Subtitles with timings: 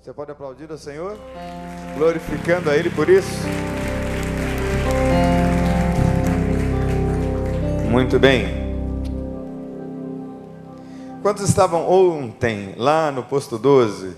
[0.00, 1.18] Você pode aplaudir ao Senhor,
[1.96, 3.28] glorificando a Ele por isso?
[7.90, 8.68] Muito bem.
[11.20, 14.16] Quantos estavam ontem lá no posto 12?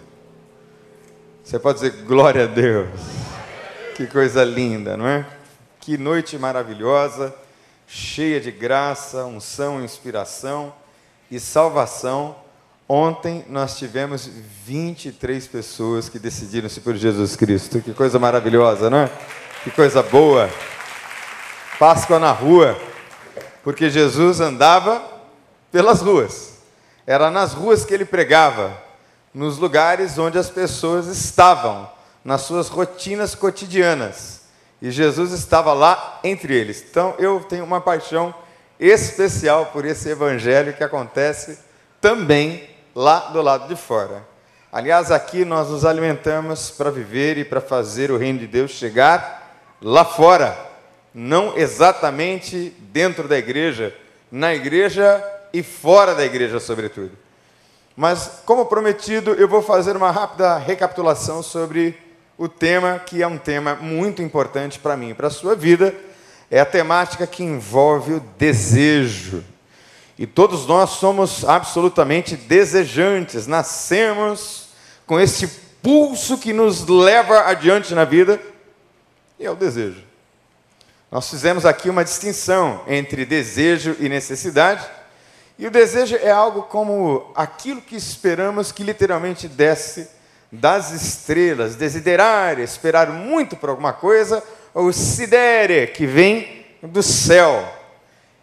[1.43, 3.01] Você pode dizer glória a Deus.
[3.97, 5.27] Que coisa linda, não é?
[5.81, 7.35] Que noite maravilhosa,
[7.87, 10.75] cheia de graça, unção, inspiração
[11.31, 12.37] e salvação
[12.93, 14.29] Ontem nós tivemos
[14.67, 17.81] 23 pessoas que decidiram-se por Jesus Cristo.
[17.81, 19.11] Que coisa maravilhosa, não é?
[19.63, 20.51] Que coisa boa.
[21.79, 22.77] Páscoa na rua,
[23.63, 25.01] porque Jesus andava
[25.71, 26.55] pelas ruas.
[27.07, 28.77] Era nas ruas que ele pregava,
[29.33, 31.89] nos lugares onde as pessoas estavam,
[32.25, 34.41] nas suas rotinas cotidianas.
[34.83, 36.85] E Jesus estava lá entre eles.
[36.91, 38.35] Então eu tenho uma paixão
[38.81, 41.57] especial por esse evangelho que acontece
[42.01, 44.27] também lá do lado de fora.
[44.73, 49.41] Aliás, aqui nós nos alimentamos para viver e para fazer o reino de Deus chegar
[49.83, 50.57] lá fora,
[51.13, 53.95] não exatamente dentro da igreja,
[54.31, 57.13] na igreja e fora da igreja, sobretudo.
[57.97, 61.99] Mas, como prometido, eu vou fazer uma rápida recapitulação sobre
[62.39, 65.95] o tema que é um tema muito importante para mim, para a sua vida.
[66.51, 69.45] É a temática que envolve o desejo.
[70.21, 74.69] E todos nós somos absolutamente desejantes, nascemos
[75.07, 75.49] com esse
[75.83, 78.39] pulso que nos leva adiante na vida,
[79.39, 80.05] e é o desejo.
[81.11, 84.87] Nós fizemos aqui uma distinção entre desejo e necessidade,
[85.59, 90.07] e o desejo é algo como aquilo que esperamos que literalmente desce
[90.53, 97.80] das estrelas, desiderar, esperar muito por alguma coisa, ou sidere, que vem do céu.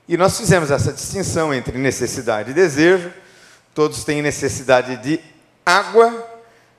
[0.07, 3.11] E nós fizemos essa distinção entre necessidade e desejo.
[3.75, 5.19] Todos têm necessidade de
[5.65, 6.25] água,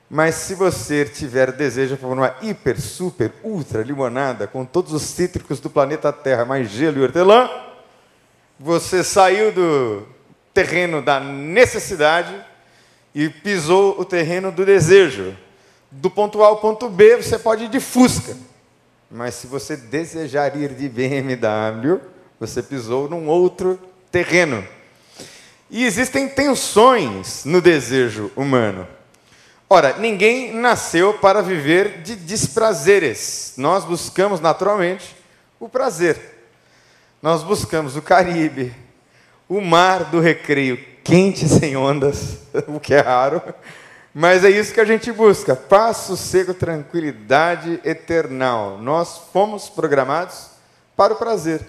[0.09, 5.59] mas se você tiver desejo por uma hiper, super, ultra limonada com todos os cítricos
[5.59, 7.47] do planeta Terra, mais gelo e hortelã,
[8.59, 10.07] você saiu do
[10.51, 12.35] terreno da necessidade
[13.13, 15.37] e pisou o terreno do desejo.
[15.91, 18.35] Do ponto A ao ponto B, você pode ir de Fusca.
[19.09, 22.01] Mas se você desejar ir de BMW,
[22.39, 23.79] você pisou num outro
[24.11, 24.65] terreno.
[25.69, 28.87] E existem tensões no desejo humano.
[29.69, 33.53] Ora, ninguém nasceu para viver de desprazeres.
[33.57, 35.15] Nós buscamos naturalmente
[35.59, 36.19] o prazer.
[37.21, 38.73] Nós buscamos o Caribe,
[39.47, 43.41] o mar do recreio quente sem ondas, o que é raro,
[44.13, 48.77] mas é isso que a gente busca: paz, sossego, tranquilidade eternal.
[48.77, 50.47] Nós fomos programados
[50.95, 51.61] para o prazer.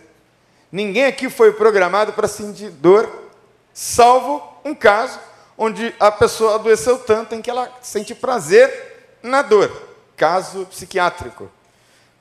[0.70, 3.30] Ninguém aqui foi programado para sentir dor,
[3.72, 5.18] salvo um caso
[5.58, 11.50] onde a pessoa adoeceu tanto em que ela sente prazer na dor caso psiquiátrico.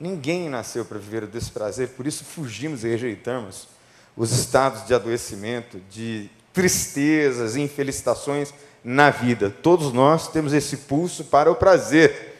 [0.00, 3.68] Ninguém nasceu para viver o desprazer, por isso fugimos e rejeitamos
[4.16, 9.50] os estados de adoecimento, de tristezas e infelicitações na vida.
[9.50, 12.38] Todos nós temos esse pulso para o prazer.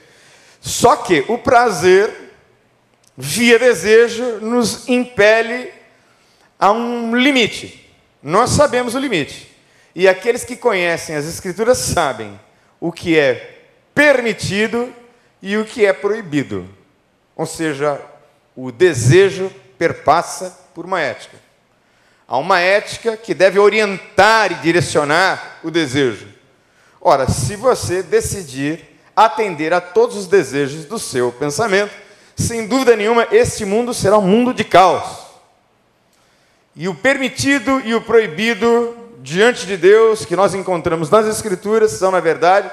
[0.62, 2.32] Só que o prazer,
[3.14, 5.70] via desejo, nos impele
[6.60, 7.90] há um limite.
[8.22, 9.50] Nós sabemos o limite.
[9.94, 12.38] E aqueles que conhecem as Escrituras sabem
[12.78, 13.62] o que é
[13.94, 14.92] permitido
[15.42, 16.68] e o que é proibido.
[17.34, 18.00] Ou seja,
[18.54, 21.38] o desejo perpassa por uma ética.
[22.28, 26.28] Há uma ética que deve orientar e direcionar o desejo.
[27.00, 28.84] Ora, se você decidir
[29.16, 31.92] atender a todos os desejos do seu pensamento,
[32.36, 35.19] sem dúvida nenhuma, este mundo será um mundo de caos.
[36.74, 42.10] E o permitido e o proibido diante de Deus que nós encontramos nas Escrituras são,
[42.10, 42.70] na verdade,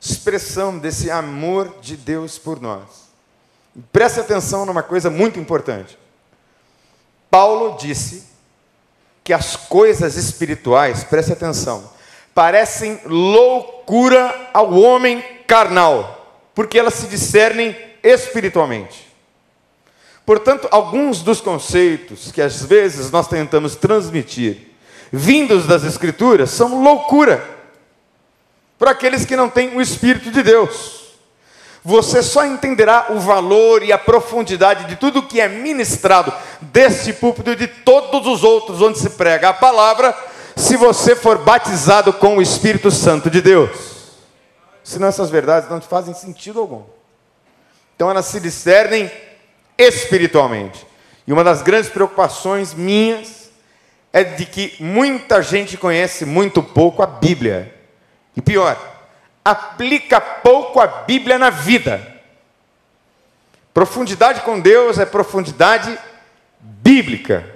[0.00, 3.08] expressão desse amor de Deus por nós.
[3.74, 5.98] E preste atenção numa coisa muito importante.
[7.30, 8.24] Paulo disse
[9.24, 11.90] que as coisas espirituais, preste atenção,
[12.34, 19.07] parecem loucura ao homem carnal, porque elas se discernem espiritualmente.
[20.28, 24.58] Portanto, alguns dos conceitos que às vezes nós tentamos transmitir,
[25.10, 27.42] vindos das Escrituras, são loucura
[28.78, 31.14] para aqueles que não têm o Espírito de Deus.
[31.82, 36.30] Você só entenderá o valor e a profundidade de tudo que é ministrado
[36.60, 40.14] deste púlpito e de todos os outros onde se prega a palavra,
[40.54, 43.70] se você for batizado com o Espírito Santo de Deus.
[44.84, 46.82] Senão essas verdades não te fazem sentido algum.
[47.96, 49.10] Então elas se discernem
[49.78, 50.84] espiritualmente.
[51.26, 53.50] E uma das grandes preocupações minhas
[54.12, 57.74] é de que muita gente conhece muito pouco a Bíblia.
[58.36, 58.76] E pior,
[59.44, 62.16] aplica pouco a Bíblia na vida.
[63.72, 65.96] Profundidade com Deus é profundidade
[66.60, 67.54] bíblica.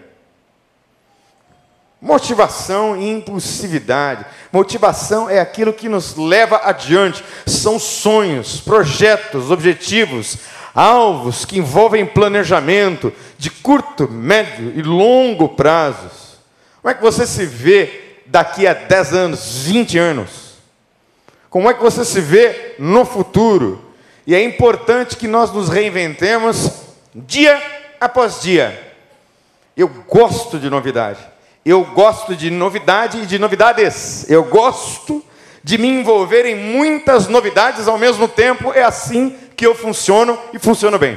[2.00, 4.26] Motivação e impulsividade.
[4.52, 7.24] Motivação é aquilo que nos leva adiante.
[7.46, 10.38] São sonhos, projetos, objetivos,
[10.74, 16.38] alvos que envolvem planejamento de curto, médio e longo prazos.
[16.80, 20.52] Como é que você se vê daqui a 10 anos, 20 anos?
[21.50, 23.92] Como é que você se vê no futuro?
[24.26, 26.70] E é importante que nós nos reinventemos
[27.14, 27.60] dia
[28.00, 28.94] após dia.
[29.76, 31.20] Eu gosto de novidade.
[31.64, 34.28] Eu gosto de novidade e de novidades.
[34.30, 35.24] Eu gosto
[35.62, 38.72] de me envolver em muitas novidades ao mesmo tempo.
[38.72, 41.16] É assim que eu funciono e funciono bem.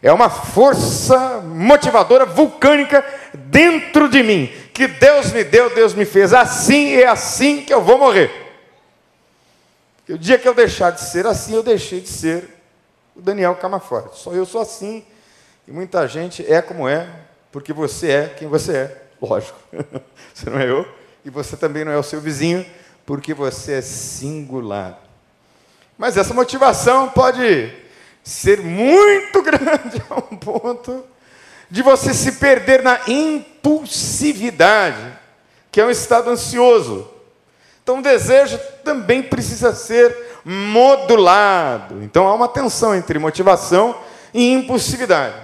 [0.00, 3.04] É uma força motivadora vulcânica
[3.34, 6.32] dentro de mim, que Deus me deu, Deus me fez.
[6.32, 8.30] Assim é assim que eu vou morrer.
[10.08, 12.48] o dia que eu deixar de ser assim, eu deixei de ser
[13.16, 14.16] o Daniel Camaforte.
[14.16, 15.04] Só eu sou assim.
[15.66, 17.08] E muita gente é como é,
[17.50, 19.02] porque você é quem você é.
[19.20, 19.58] Lógico,
[20.32, 20.86] você não é eu,
[21.24, 22.64] e você também não é o seu vizinho,
[23.04, 25.09] porque você é singular.
[26.00, 27.70] Mas essa motivação pode
[28.24, 31.04] ser muito grande a um ponto
[31.70, 35.12] de você se perder na impulsividade,
[35.70, 37.06] que é um estado ansioso.
[37.82, 42.02] Então o desejo também precisa ser modulado.
[42.02, 43.94] Então há uma tensão entre motivação
[44.32, 45.36] e impulsividade.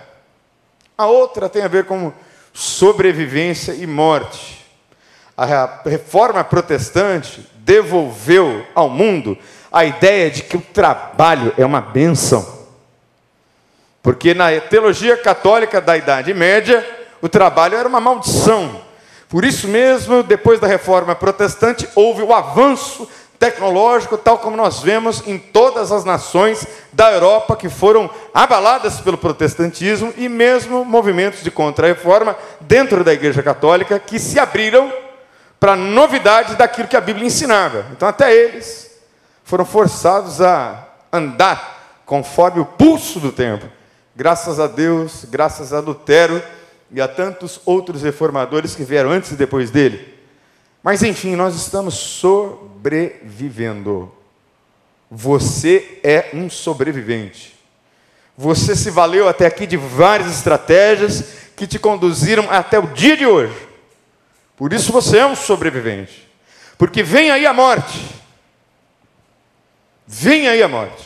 [0.97, 2.11] A outra tem a ver com
[2.55, 4.65] sobrevivência e morte.
[5.37, 9.37] A reforma protestante devolveu ao mundo
[9.77, 12.65] a ideia de que o trabalho é uma bênção.
[14.03, 16.83] Porque na teologia católica da Idade Média,
[17.21, 18.81] o trabalho era uma maldição.
[19.29, 23.07] Por isso mesmo, depois da reforma protestante, houve o avanço
[23.39, 29.19] tecnológico, tal como nós vemos em todas as nações da Europa que foram abaladas pelo
[29.19, 34.91] protestantismo e mesmo movimentos de contra-reforma dentro da Igreja Católica que se abriram
[35.61, 37.85] para a novidade daquilo que a Bíblia ensinava.
[37.93, 38.86] Então, até eles
[39.47, 43.69] foram forçados a andar conforme o pulso do tempo.
[44.15, 46.43] Graças a Deus, graças a Lutero
[46.91, 50.15] e a tantos outros reformadores que vieram antes e depois dele.
[50.83, 54.13] Mas enfim, nós estamos sobrevivendo.
[55.09, 57.55] Você é um sobrevivente.
[58.37, 63.27] Você se valeu até aqui de várias estratégias que te conduziram até o dia de
[63.27, 63.55] hoje.
[64.57, 66.29] Por isso você é um sobrevivente.
[66.77, 68.26] Porque vem aí a morte.
[70.07, 71.05] Vem aí a morte.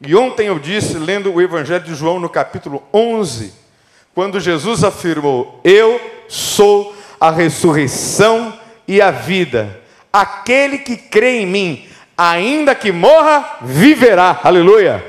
[0.00, 3.54] E ontem eu disse, lendo o Evangelho de João no capítulo 11,
[4.14, 9.80] quando Jesus afirmou: Eu sou a ressurreição e a vida.
[10.12, 14.40] Aquele que crê em mim, ainda que morra, viverá.
[14.42, 15.04] Aleluia.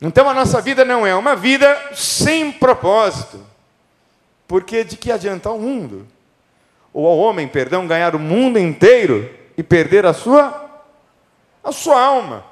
[0.00, 3.44] Então a nossa vida não é uma vida sem propósito.
[4.46, 6.06] Porque de que adianta ao mundo?
[6.96, 10.64] Ou ao homem, perdão, ganhar o mundo inteiro e perder a sua
[11.62, 12.42] a sua alma.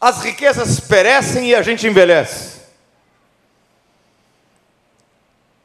[0.00, 2.60] As riquezas perecem e a gente envelhece.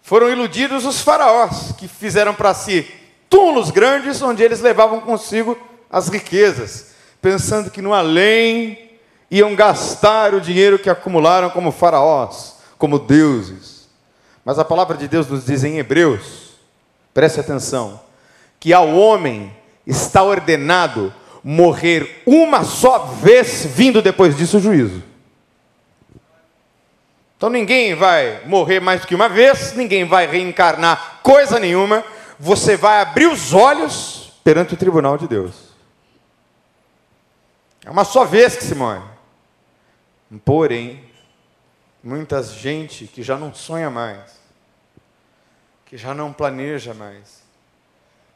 [0.01, 2.91] Foram iludidos os faraós, que fizeram para si
[3.29, 5.55] túmulos grandes, onde eles levavam consigo
[5.91, 8.97] as riquezas, pensando que no além
[9.29, 13.87] iam gastar o dinheiro que acumularam como faraós, como deuses.
[14.43, 16.48] Mas a palavra de Deus nos diz em Hebreus,
[17.19, 17.99] preste atenção,
[18.61, 19.53] que ao homem
[19.85, 25.03] está ordenado morrer uma só vez, vindo depois disso o juízo.
[27.35, 32.05] Então ninguém vai morrer mais do que uma vez, ninguém vai reencarnar coisa nenhuma,
[32.39, 35.73] você vai abrir os olhos perante o tribunal de Deus.
[37.85, 39.03] É uma só vez que se morre.
[40.45, 41.03] Porém,
[42.01, 44.38] muita gente que já não sonha mais,
[45.89, 47.43] que já não planeja mais,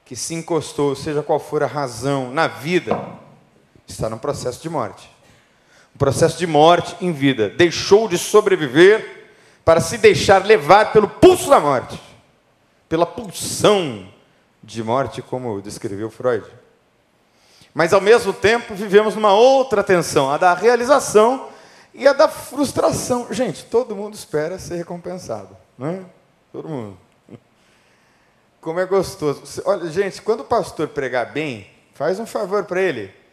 [0.03, 2.99] que se encostou, seja qual for a razão na vida,
[3.87, 5.13] está no processo de morte
[5.93, 7.49] um processo de morte em vida.
[7.49, 9.29] Deixou de sobreviver
[9.63, 12.01] para se deixar levar pelo pulso da morte,
[12.89, 14.07] pela pulsão
[14.61, 16.45] de morte, como descreveu Freud.
[17.73, 21.49] Mas ao mesmo tempo vivemos numa outra tensão, a da realização
[21.93, 23.27] e a da frustração.
[23.31, 26.01] Gente, todo mundo espera ser recompensado, não é?
[26.51, 26.97] Todo mundo.
[28.63, 29.61] Como é gostoso.
[29.65, 33.23] Olha, gente, quando o pastor pregar bem, faz um favor para ele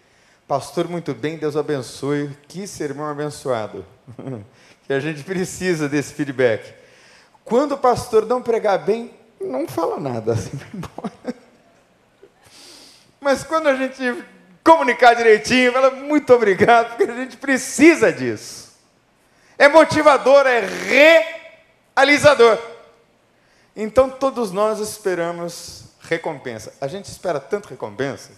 [0.50, 2.28] Pastor, muito bem, Deus abençoe.
[2.48, 3.86] Que sermão abençoado.
[4.84, 6.74] que a gente precisa desse feedback.
[7.44, 11.36] Quando o pastor não pregar bem, não fala nada, assim embora.
[13.20, 14.24] Mas quando a gente
[14.64, 18.76] comunicar direitinho, fala muito obrigado, porque a gente precisa disso.
[19.56, 20.66] É motivador, é
[21.94, 22.58] realizador.
[23.74, 26.72] Então todos nós esperamos recompensa.
[26.80, 28.30] A gente espera tanto recompensa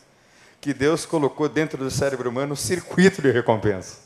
[0.61, 3.99] que Deus colocou dentro do cérebro humano um circuito de recompensa.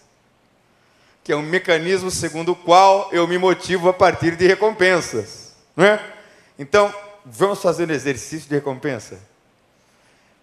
[1.23, 5.55] Que é um mecanismo segundo o qual eu me motivo a partir de recompensas.
[5.77, 6.15] Não é?
[6.59, 9.19] Então, vamos fazer um exercício de recompensa?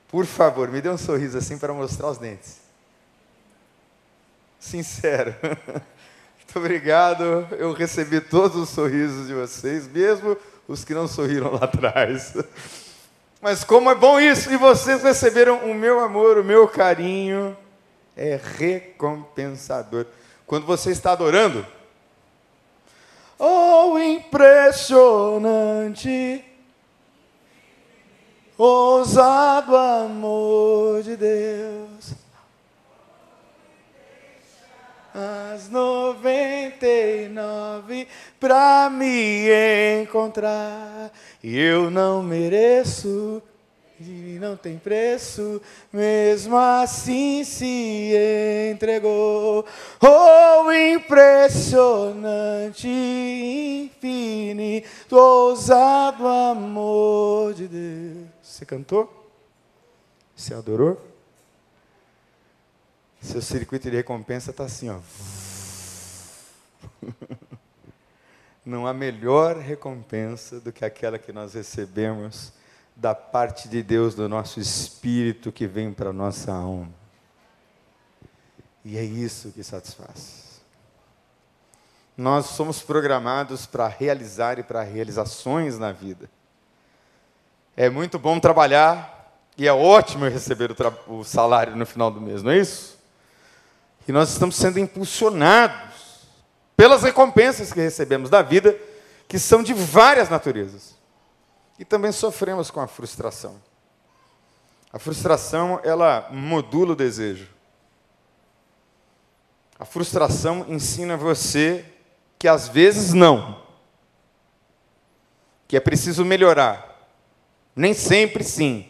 [0.10, 2.58] Por favor, me dê um sorriso assim para mostrar os dentes.
[4.60, 5.34] Sincero.
[6.38, 7.48] Muito obrigado.
[7.52, 12.34] Eu recebi todos os sorrisos de vocês, mesmo os que não sorriram lá atrás.
[13.42, 14.52] Mas como é bom isso!
[14.52, 17.58] E vocês receberam o meu amor, o meu carinho.
[18.16, 20.06] É recompensador.
[20.46, 21.66] Quando você está adorando,
[23.40, 26.46] oh, impressionante
[28.58, 31.93] ousado amor de Deus.
[35.16, 38.08] As noventa e nove
[38.40, 39.48] para me
[40.02, 41.12] encontrar,
[41.44, 43.40] e eu não mereço
[44.00, 48.12] e não tem preço, mesmo assim se
[48.74, 49.64] entregou.
[50.02, 58.26] Oh, impressionante, infinito, ousado amor de Deus.
[58.42, 59.30] Você cantou?
[60.36, 61.13] Você adorou?
[63.24, 65.00] Seu circuito de recompensa está assim, ó.
[68.66, 72.52] Não há melhor recompensa do que aquela que nós recebemos
[72.94, 76.92] da parte de Deus, do nosso espírito que vem para a nossa alma.
[78.84, 80.62] E é isso que satisfaz.
[82.18, 86.30] Nós somos programados para realizar e para realizações na vida.
[87.76, 92.44] É muito bom trabalhar e é ótimo receber o, o salário no final do mês,
[92.44, 92.93] não é isso?
[94.08, 96.28] E nós estamos sendo impulsionados
[96.76, 98.78] pelas recompensas que recebemos da vida,
[99.28, 100.96] que são de várias naturezas.
[101.80, 103.62] E também sofremos com a frustração.
[104.92, 107.48] A frustração, ela modula o desejo.
[109.80, 111.84] A frustração ensina você
[112.38, 113.64] que às vezes não.
[115.68, 117.10] Que é preciso melhorar.
[117.76, 118.90] Nem sempre sim.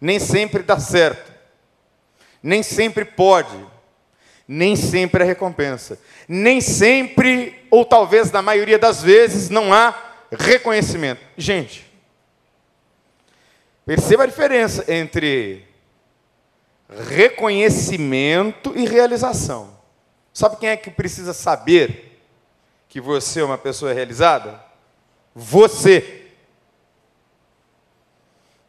[0.00, 1.32] Nem sempre dá certo.
[2.42, 3.75] Nem sempre pode.
[4.46, 5.98] Nem sempre é recompensa.
[6.28, 9.94] Nem sempre, ou talvez na maioria das vezes, não há
[10.30, 11.20] reconhecimento.
[11.36, 11.84] Gente,
[13.84, 15.64] perceba a diferença entre
[17.08, 19.76] reconhecimento e realização.
[20.32, 22.20] Sabe quem é que precisa saber
[22.88, 24.62] que você é uma pessoa realizada?
[25.34, 26.26] Você.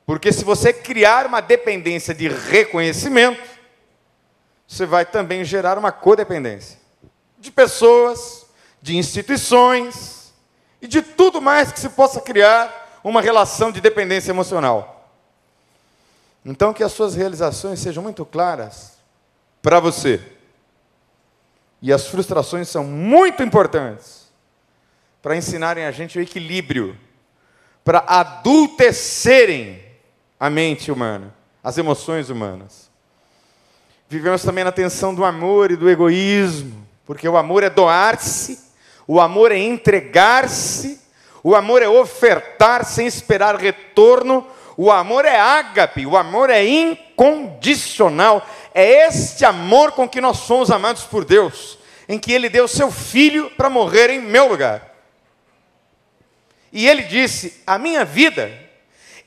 [0.06, 3.57] Porque se você criar uma dependência de reconhecimento,
[4.68, 6.78] você vai também gerar uma codependência
[7.40, 8.46] de pessoas,
[8.82, 10.34] de instituições
[10.82, 15.10] e de tudo mais que se possa criar uma relação de dependência emocional.
[16.44, 18.98] Então, que as suas realizações sejam muito claras
[19.62, 20.22] para você.
[21.82, 24.28] E as frustrações são muito importantes
[25.22, 26.98] para ensinarem a gente o equilíbrio,
[27.84, 29.84] para adultecerem
[30.40, 31.34] a mente humana,
[31.64, 32.87] as emoções humanas.
[34.10, 38.58] Vivemos também na tensão do amor e do egoísmo, porque o amor é doar-se,
[39.06, 41.02] o amor é entregar-se,
[41.44, 44.48] o amor é ofertar sem esperar retorno,
[44.78, 48.48] o amor é ágape, o amor é incondicional.
[48.74, 52.92] É este amor com que nós somos amados por Deus, em que Ele deu seu
[52.92, 54.96] filho para morrer em meu lugar.
[56.72, 58.68] E Ele disse: A minha vida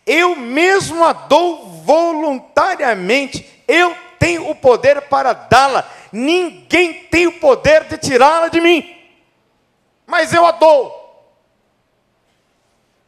[0.06, 7.88] eu mesmo a dou voluntariamente, eu tenho o poder para dá-la, ninguém tem o poder
[7.88, 8.84] de tirá-la de mim,
[10.06, 11.00] mas eu a dou.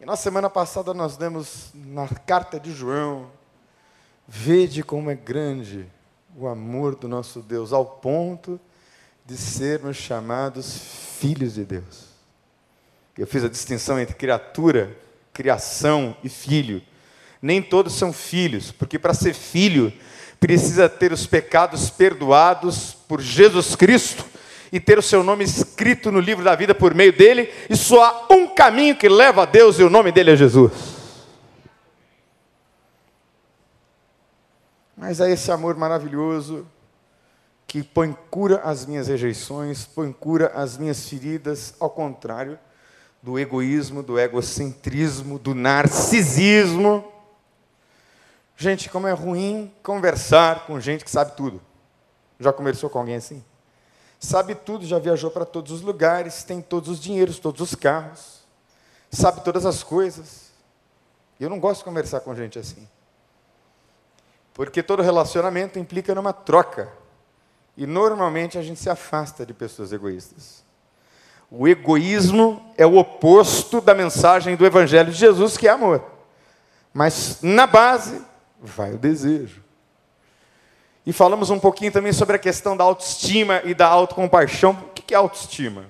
[0.00, 3.30] E na semana passada nós demos na carta de João,
[4.26, 5.86] vede como é grande
[6.34, 8.58] o amor do nosso Deus, ao ponto
[9.26, 10.78] de sermos chamados
[11.20, 12.06] filhos de Deus.
[13.18, 14.96] Eu fiz a distinção entre criatura,
[15.34, 16.82] criação e filho.
[17.42, 19.92] Nem todos são filhos, porque para ser filho
[20.42, 24.24] precisa ter os pecados perdoados por Jesus Cristo
[24.72, 28.26] e ter o seu nome escrito no livro da vida por meio dele, e só
[28.28, 30.72] há um caminho que leva a Deus e o nome dele é Jesus.
[34.96, 36.66] Mas é esse amor maravilhoso
[37.64, 42.58] que põe cura às minhas rejeições, põe cura às minhas feridas, ao contrário
[43.22, 47.12] do egoísmo, do egocentrismo, do narcisismo
[48.62, 51.60] Gente, como é ruim conversar com gente que sabe tudo.
[52.38, 53.44] Já conversou com alguém assim?
[54.20, 58.38] Sabe tudo, já viajou para todos os lugares, tem todos os dinheiros, todos os carros,
[59.10, 60.52] sabe todas as coisas.
[61.40, 62.88] Eu não gosto de conversar com gente assim.
[64.54, 66.88] Porque todo relacionamento implica numa troca.
[67.76, 70.62] E normalmente a gente se afasta de pessoas egoístas.
[71.50, 76.00] O egoísmo é o oposto da mensagem do Evangelho de Jesus, que é amor.
[76.94, 78.30] Mas na base
[78.62, 79.62] vai o desejo.
[81.04, 84.70] E falamos um pouquinho também sobre a questão da autoestima e da autocompaixão.
[84.70, 85.86] O que é autoestima?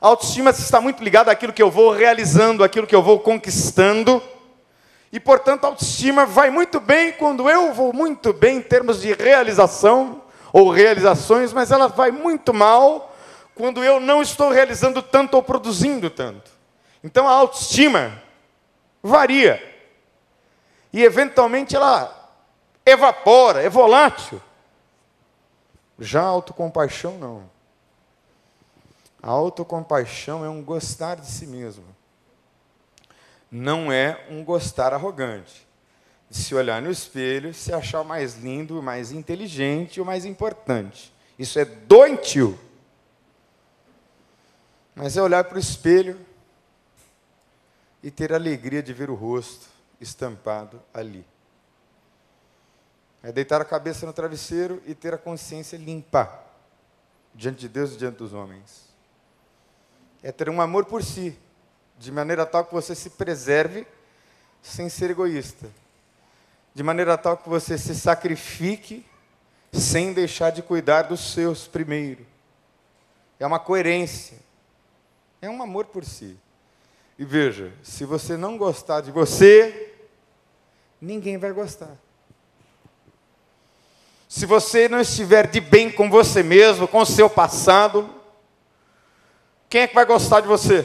[0.00, 4.22] A autoestima está muito ligada àquilo que eu vou realizando, àquilo que eu vou conquistando.
[5.12, 9.12] E, portanto, a autoestima vai muito bem quando eu vou muito bem em termos de
[9.14, 10.22] realização
[10.52, 13.16] ou realizações, mas ela vai muito mal
[13.54, 16.50] quando eu não estou realizando tanto ou produzindo tanto.
[17.02, 18.22] Então, a autoestima
[19.02, 19.75] varia.
[20.96, 22.10] E, eventualmente, ela
[22.86, 24.40] evapora, é volátil.
[25.98, 27.50] Já a autocompaixão não.
[29.22, 31.84] A autocompaixão é um gostar de si mesmo.
[33.50, 35.68] Não é um gostar arrogante.
[36.30, 40.24] De se olhar no espelho, se achar o mais lindo, o mais inteligente, o mais
[40.24, 41.12] importante.
[41.38, 42.58] Isso é doentio.
[44.94, 46.18] Mas é olhar para o espelho
[48.02, 51.24] e ter a alegria de ver o rosto estampado ali.
[53.22, 56.44] É deitar a cabeça no travesseiro e ter a consciência limpa
[57.34, 58.86] diante de Deus e diante dos homens.
[60.22, 61.38] É ter um amor por si,
[61.98, 63.86] de maneira tal que você se preserve
[64.62, 65.68] sem ser egoísta.
[66.74, 69.04] De maneira tal que você se sacrifique
[69.72, 72.26] sem deixar de cuidar dos seus primeiro.
[73.38, 74.38] É uma coerência.
[75.40, 76.38] É um amor por si.
[77.18, 79.85] E veja, se você não gostar de você,
[81.00, 81.96] ninguém vai gostar.
[84.28, 88.08] Se você não estiver de bem com você mesmo, com o seu passado,
[89.68, 90.84] quem é que vai gostar de você?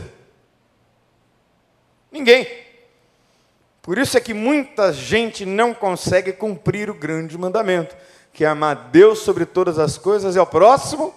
[2.11, 2.47] Ninguém.
[3.81, 7.95] Por isso é que muita gente não consegue cumprir o grande mandamento,
[8.31, 11.13] que é amar Deus sobre todas as coisas e ao próximo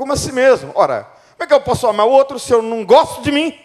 [0.00, 0.72] como a si mesmo.
[0.74, 3.58] Ora, como é que eu posso amar o outro se eu não gosto de mim?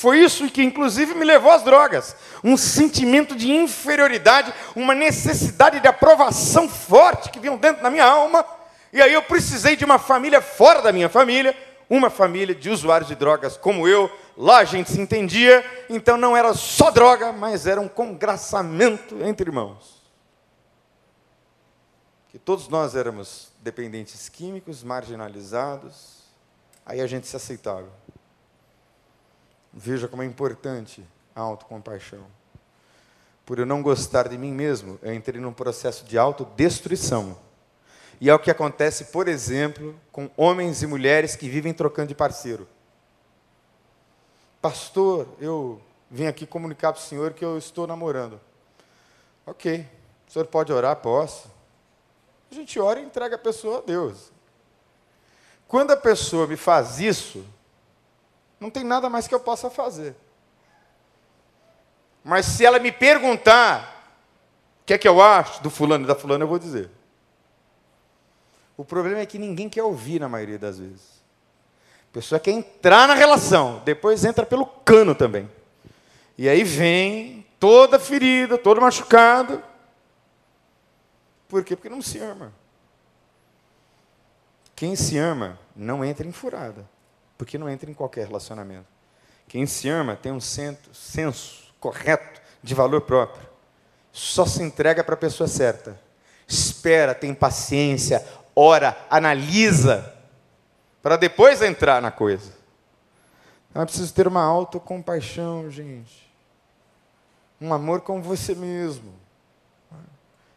[0.00, 2.16] Foi isso que, inclusive, me levou às drogas.
[2.42, 8.42] Um sentimento de inferioridade, uma necessidade de aprovação forte que vinha dentro da minha alma.
[8.94, 11.54] E aí eu precisei de uma família fora da minha família,
[11.90, 14.10] uma família de usuários de drogas como eu.
[14.38, 19.50] Lá a gente se entendia, então não era só droga, mas era um congraçamento entre
[19.50, 20.00] irmãos.
[22.30, 26.20] Que todos nós éramos dependentes químicos, marginalizados,
[26.86, 27.99] aí a gente se aceitava.
[29.72, 31.04] Veja como é importante
[31.34, 32.26] a autocompaixão.
[33.46, 37.36] Por eu não gostar de mim mesmo, eu entrei num processo de autodestruição.
[38.20, 42.14] E é o que acontece, por exemplo, com homens e mulheres que vivem trocando de
[42.14, 42.68] parceiro.
[44.60, 45.80] Pastor, eu
[46.10, 48.38] vim aqui comunicar para o senhor que eu estou namorando.
[49.46, 49.88] Ok,
[50.28, 50.96] o senhor pode orar?
[50.96, 51.50] Posso.
[52.50, 54.30] A gente ora e entrega a pessoa a Deus.
[55.66, 57.44] Quando a pessoa me faz isso,
[58.60, 60.14] não tem nada mais que eu possa fazer.
[62.22, 63.96] Mas se ela me perguntar
[64.82, 66.90] o que é que eu acho do fulano e da fulana, eu vou dizer.
[68.76, 71.20] O problema é que ninguém quer ouvir na maioria das vezes.
[72.10, 75.50] A pessoa quer entrar na relação, depois entra pelo cano também.
[76.36, 79.62] E aí vem toda ferida, todo machucado.
[81.48, 81.76] Por quê?
[81.76, 82.52] Porque não se ama.
[84.74, 86.86] Quem se ama não entra em furada
[87.40, 88.84] porque não entra em qualquer relacionamento.
[89.48, 93.48] Quem se ama tem um senso correto de valor próprio.
[94.12, 95.98] Só se entrega para a pessoa certa.
[96.46, 98.22] Espera, tem paciência,
[98.54, 100.14] ora, analisa,
[101.00, 102.52] para depois entrar na coisa.
[103.70, 106.30] Então é preciso ter uma autocompaixão, gente.
[107.58, 109.14] Um amor com você mesmo.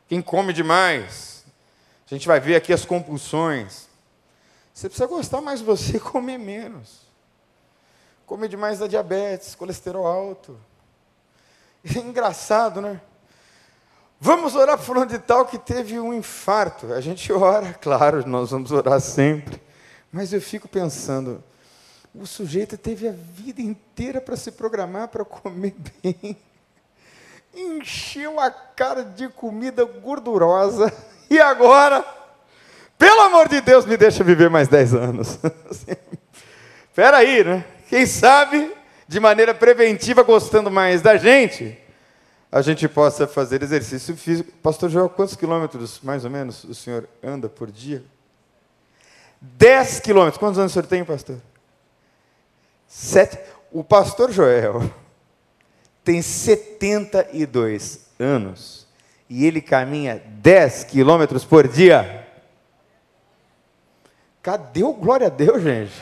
[0.10, 1.46] Quem come demais,
[2.06, 3.88] a gente vai ver aqui as compulsões.
[4.74, 7.02] Você precisa gostar mais de você e comer menos.
[8.26, 10.58] Comer demais da diabetes, colesterol alto.
[11.86, 13.02] É engraçado, né?
[14.18, 16.94] Vamos orar por fulano de tal que teve um infarto.
[16.94, 19.62] A gente ora, claro, nós vamos orar sempre.
[20.10, 21.44] Mas eu fico pensando,
[22.16, 26.38] o sujeito teve a vida inteira para se programar para comer bem.
[27.54, 30.94] Encheu a cara de comida gordurosa.
[31.30, 32.23] E agora
[32.98, 35.40] pelo amor de Deus, me deixa viver mais 10 anos.
[36.90, 37.66] Espera aí, né?
[37.90, 38.72] Quem sabe,
[39.08, 41.78] de maneira preventiva, gostando mais da gente,
[42.52, 44.52] a gente possa fazer exercício físico.
[44.62, 48.04] Pastor Joel, quantos quilômetros, mais ou menos, o senhor anda por dia?
[49.42, 50.38] 10 quilômetros.
[50.38, 51.38] Quantos anos o senhor tem, pastor?
[52.88, 53.40] Sete.
[53.72, 54.88] O pastor Joel
[56.04, 58.88] tem 72 anos
[59.30, 62.23] e ele caminha 10 quilômetros por dia.
[64.44, 65.94] Cadê o glória a Deus, gente?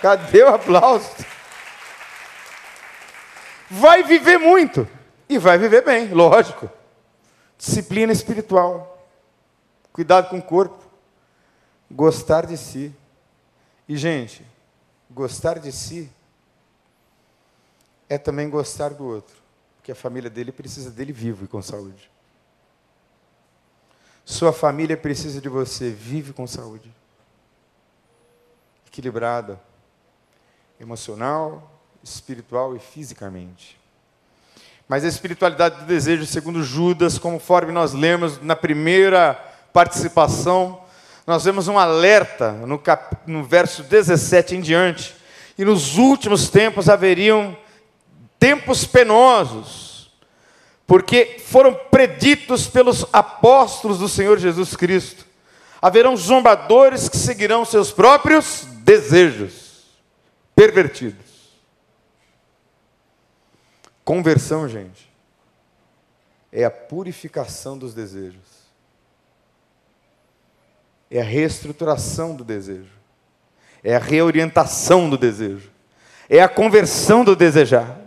[0.00, 1.10] Cadê o aplauso?
[3.68, 4.88] Vai viver muito
[5.28, 6.70] e vai viver bem, lógico.
[7.58, 9.04] Disciplina espiritual,
[9.92, 10.84] cuidado com o corpo,
[11.90, 12.94] gostar de si.
[13.88, 14.46] E, gente,
[15.10, 16.08] gostar de si
[18.08, 19.34] é também gostar do outro,
[19.76, 22.08] porque a família dele precisa dele vivo e com saúde.
[24.24, 26.94] Sua família precisa de você, vive com saúde.
[28.94, 29.60] Equilibrada,
[30.80, 31.68] emocional,
[32.00, 33.76] espiritual e fisicamente.
[34.86, 39.34] Mas a espiritualidade do desejo, segundo Judas, conforme nós lemos na primeira
[39.72, 40.80] participação,
[41.26, 43.16] nós vemos um alerta no, cap...
[43.26, 45.12] no verso 17 em diante.
[45.58, 47.56] E nos últimos tempos haveriam
[48.38, 50.08] tempos penosos,
[50.86, 55.26] porque foram preditos pelos apóstolos do Senhor Jesus Cristo.
[55.82, 59.82] Haverão zombadores que seguirão seus próprios desejos,
[60.54, 61.24] pervertidos.
[64.04, 65.10] Conversão, gente,
[66.52, 68.42] é a purificação dos desejos,
[71.10, 72.92] é a reestruturação do desejo,
[73.82, 75.70] é a reorientação do desejo,
[76.28, 77.98] é a conversão do desejar.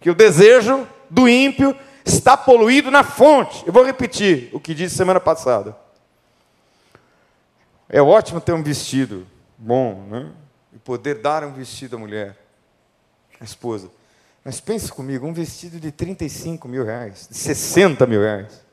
[0.00, 3.64] Que o desejo do ímpio está poluído na fonte.
[3.66, 5.76] Eu vou repetir o que disse semana passada.
[7.88, 10.32] É ótimo ter um vestido bom, né?
[10.72, 12.36] E poder dar um vestido à mulher,
[13.40, 13.90] à esposa.
[14.44, 18.64] Mas pense comigo, um vestido de 35 mil reais, de 60 mil reais.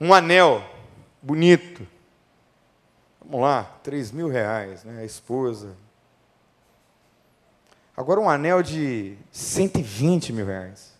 [0.00, 0.64] Um anel
[1.20, 1.86] bonito.
[3.20, 5.02] Vamos lá, 3 mil reais, né?
[5.02, 5.76] A esposa.
[7.96, 10.92] Agora um anel de 120 mil reais.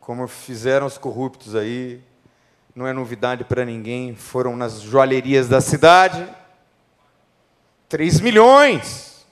[0.00, 2.02] Como fizeram os corruptos aí,
[2.74, 6.26] não é novidade para ninguém, foram nas joalherias da cidade.
[7.88, 9.26] 3 milhões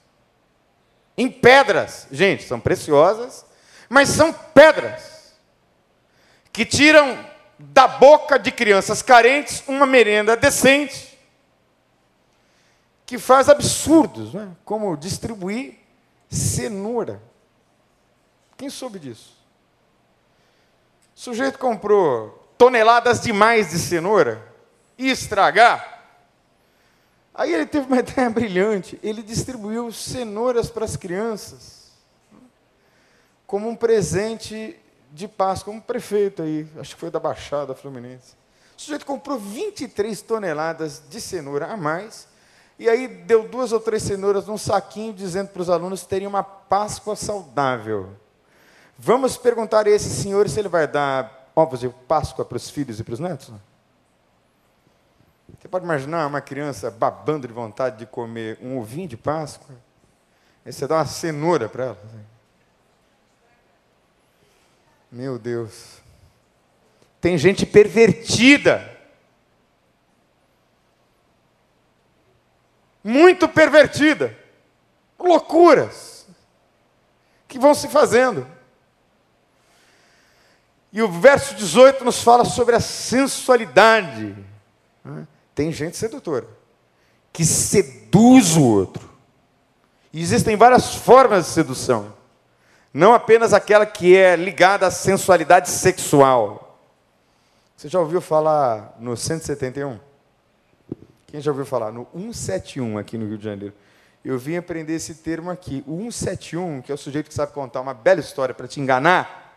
[1.17, 2.07] em pedras.
[2.11, 3.47] Gente, são preciosas,
[3.89, 5.37] mas são pedras
[6.53, 7.25] que tiram
[7.59, 11.19] da boca de crianças carentes uma merenda decente,
[13.07, 14.51] que faz absurdos, né?
[14.65, 15.79] como distribuir
[16.29, 17.21] cenoura.
[18.57, 19.37] Quem soube disso?
[21.17, 24.45] O sujeito comprou toneladas demais de cenoura
[24.99, 25.99] e estragar
[27.39, 28.99] Aí ele teve uma ideia brilhante.
[29.01, 31.93] Ele distribuiu cenouras para as crianças,
[33.47, 34.77] como um presente
[35.13, 38.37] de Páscoa, um prefeito aí, acho que foi da Baixada Fluminense.
[38.77, 42.27] O sujeito comprou 23 toneladas de cenoura a mais,
[42.79, 46.43] e aí deu duas ou três cenouras num saquinho, dizendo para os alunos terem uma
[46.43, 48.11] Páscoa saudável.
[48.99, 53.01] Vamos perguntar a esse senhor se ele vai dar ovos de Páscoa para os filhos
[53.01, 53.51] e para os netos?
[55.59, 59.75] Você pode imaginar uma criança babando de vontade de comer um ovinho de Páscoa?
[60.65, 61.99] Aí você dá uma cenoura para ela.
[65.11, 66.01] Meu Deus.
[67.21, 68.97] Tem gente pervertida.
[73.03, 74.39] Muito pervertida.
[75.19, 76.27] Loucuras
[77.49, 78.58] que vão se fazendo.
[80.93, 84.35] E o verso 18 nos fala sobre a sensualidade.
[85.05, 85.27] Né?
[85.55, 86.59] Tem gente sedutora
[87.39, 89.09] que seduz o outro.
[90.13, 92.13] E existem várias formas de sedução.
[92.93, 96.81] Não apenas aquela que é ligada à sensualidade sexual.
[97.77, 100.01] Você já ouviu falar no 171?
[101.29, 101.93] Quem já ouviu falar?
[101.93, 103.75] No 171 aqui no Rio de Janeiro.
[104.25, 105.85] Eu vim aprender esse termo aqui.
[105.87, 109.48] O 171, que é o sujeito que sabe contar uma bela história para te enganar,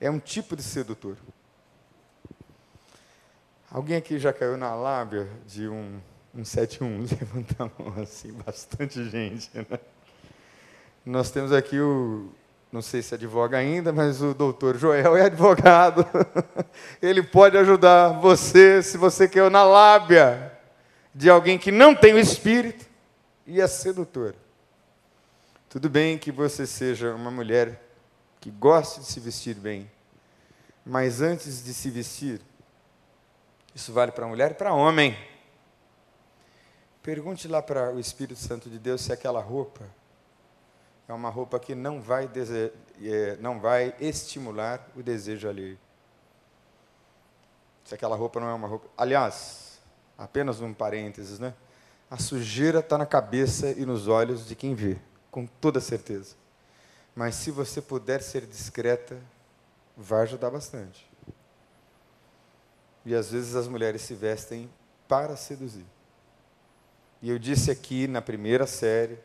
[0.00, 1.16] é um tipo de sedutor.
[3.70, 6.00] Alguém aqui já caiu na lábia de um,
[6.34, 7.00] um 71?
[7.20, 9.50] Levanta a mão assim, bastante gente.
[9.54, 9.78] Né?
[11.04, 12.30] Nós temos aqui o,
[12.72, 16.06] não sei se advoga ainda, mas o doutor Joel é advogado.
[17.00, 20.52] Ele pode ajudar você se você caiu na lábia
[21.14, 22.84] de alguém que não tem o espírito
[23.46, 24.34] e é sedutor.
[25.68, 27.85] Tudo bem que você seja uma mulher
[28.46, 29.90] que goste de se vestir bem,
[30.84, 32.40] mas antes de se vestir,
[33.74, 35.18] isso vale para mulher e para homem.
[37.02, 39.84] Pergunte lá para o Espírito Santo de Deus se aquela roupa
[41.08, 42.72] é uma roupa que não vai, dese...
[43.02, 45.76] é, não vai estimular o desejo alheio.
[47.84, 48.88] Se aquela roupa não é uma roupa.
[48.96, 49.80] Aliás,
[50.16, 51.52] apenas um parênteses, né?
[52.08, 54.98] A sujeira está na cabeça e nos olhos de quem vê,
[55.32, 56.45] com toda certeza.
[57.16, 59.18] Mas se você puder ser discreta,
[59.96, 61.10] vai ajudar bastante.
[63.06, 64.70] E às vezes as mulheres se vestem
[65.08, 65.86] para seduzir.
[67.22, 69.18] E eu disse aqui na primeira série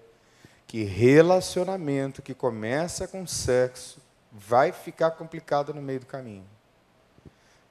[0.66, 4.00] que relacionamento que começa com sexo
[4.32, 6.46] vai ficar complicado no meio do caminho.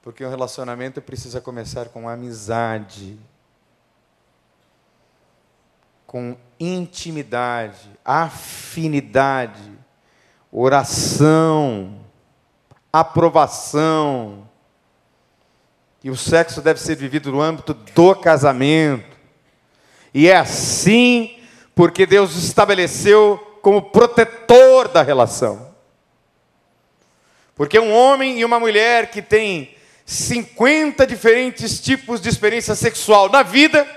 [0.03, 3.19] Porque um relacionamento precisa começar com amizade,
[6.05, 9.80] com intimidade, afinidade,
[10.51, 11.99] oração,
[12.91, 14.49] aprovação.
[16.03, 19.17] E o sexo deve ser vivido no âmbito do casamento.
[20.13, 21.37] E é assim
[21.73, 25.71] porque Deus estabeleceu como protetor da relação.
[27.55, 33.43] Porque um homem e uma mulher que têm 50 diferentes tipos de experiência sexual na
[33.43, 33.87] vida,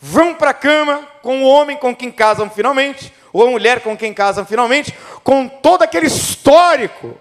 [0.00, 3.96] vão para a cama com o homem com quem casam finalmente, ou a mulher com
[3.96, 7.16] quem casam finalmente, com todo aquele histórico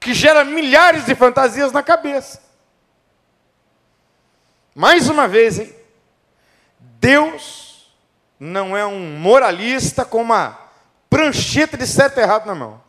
[0.00, 2.42] que gera milhares de fantasias na cabeça.
[4.74, 5.74] Mais uma vez, hein?
[6.78, 7.94] Deus
[8.38, 10.58] não é um moralista com uma
[11.08, 12.82] prancheta de certo e errado na mão.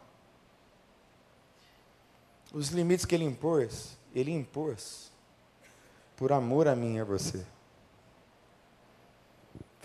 [2.52, 5.12] Os limites que ele impôs, ele impôs
[6.16, 7.46] por amor a mim e a você.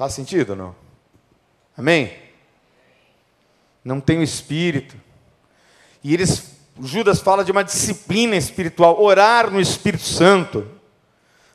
[0.01, 0.75] Faz sentido ou não?
[1.77, 2.17] Amém?
[3.85, 4.97] Não tem o espírito.
[6.03, 10.67] E eles Judas fala de uma disciplina espiritual, orar no Espírito Santo.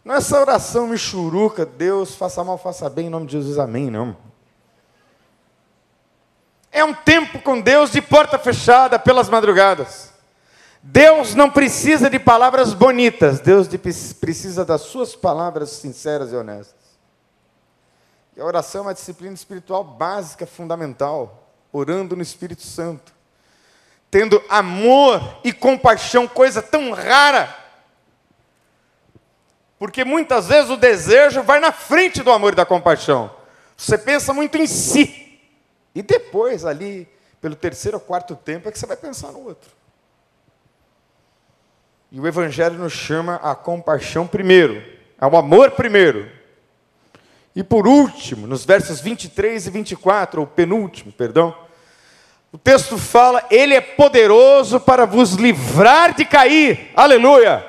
[0.04, 3.90] Não é essa oração michuruca, Deus faça mal, faça bem, em nome de Jesus, amém,
[3.90, 4.16] não.
[6.72, 10.14] É um tempo com Deus de porta fechada pelas madrugadas.
[10.84, 13.68] Deus não precisa de palavras bonitas, Deus
[14.20, 16.85] precisa das suas palavras sinceras e honestas.
[18.36, 23.15] E a oração é uma disciplina espiritual básica, fundamental, orando no Espírito Santo
[24.15, 27.54] tendo amor e compaixão, coisa tão rara.
[29.78, 33.30] Porque muitas vezes o desejo vai na frente do amor e da compaixão.
[33.76, 35.38] Você pensa muito em si.
[35.93, 37.06] E depois, ali,
[37.41, 39.69] pelo terceiro ou quarto tempo, é que você vai pensar no outro.
[42.10, 44.82] E o Evangelho nos chama a compaixão primeiro,
[45.19, 46.32] ao amor primeiro.
[47.56, 51.56] E por último, nos versos 23 e 24, ou penúltimo, perdão,
[52.52, 56.91] o texto fala: Ele é poderoso para vos livrar de cair.
[56.96, 57.65] Aleluia!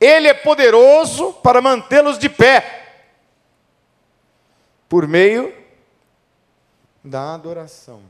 [0.00, 2.96] Ele é poderoso para mantê-los de pé,
[4.88, 5.54] por meio
[7.04, 8.02] da adoração.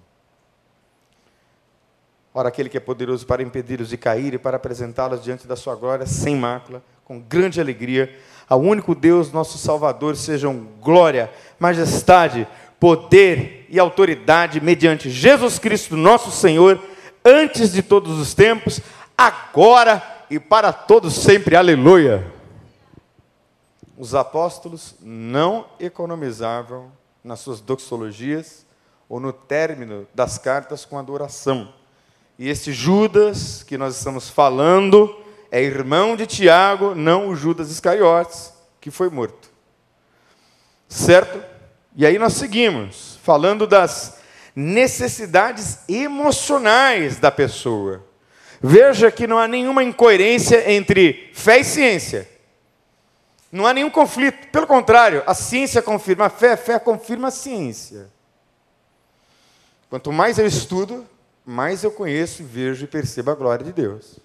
[2.34, 5.74] Ora, aquele que é poderoso para impedi-los de cair e para apresentá-los diante da sua
[5.74, 8.18] glória sem mácula, com grande alegria,
[8.52, 12.46] ao único Deus, nosso Salvador, sejam glória, majestade,
[12.78, 16.78] poder e autoridade mediante Jesus Cristo, nosso Senhor,
[17.24, 18.78] antes de todos os tempos,
[19.16, 21.56] agora e para todos sempre.
[21.56, 22.30] Aleluia.
[23.96, 26.92] Os apóstolos não economizavam
[27.24, 28.66] nas suas doxologias
[29.08, 31.72] ou no término das cartas com adoração.
[32.38, 35.21] E esse Judas que nós estamos falando
[35.54, 39.50] é irmão de Tiago, não o Judas Iscariotes, que foi morto.
[40.88, 41.44] Certo?
[41.94, 44.16] E aí nós seguimos, falando das
[44.56, 48.02] necessidades emocionais da pessoa.
[48.62, 52.26] Veja que não há nenhuma incoerência entre fé e ciência.
[53.50, 54.48] Não há nenhum conflito.
[54.48, 58.08] Pelo contrário, a ciência confirma a fé, a fé confirma a ciência.
[59.90, 61.06] Quanto mais eu estudo,
[61.44, 64.21] mais eu conheço, vejo e percebo a glória de Deus.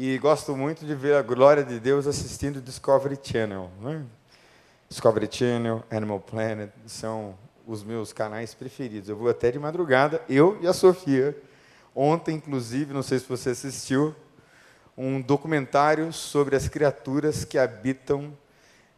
[0.00, 3.68] E gosto muito de ver a glória de Deus assistindo Discovery Channel.
[3.80, 4.04] Né?
[4.88, 7.34] Discovery Channel, Animal Planet, são
[7.66, 9.08] os meus canais preferidos.
[9.08, 11.36] Eu vou até de madrugada, eu e a Sofia.
[11.96, 14.14] Ontem, inclusive, não sei se você assistiu,
[14.96, 18.32] um documentário sobre as criaturas que habitam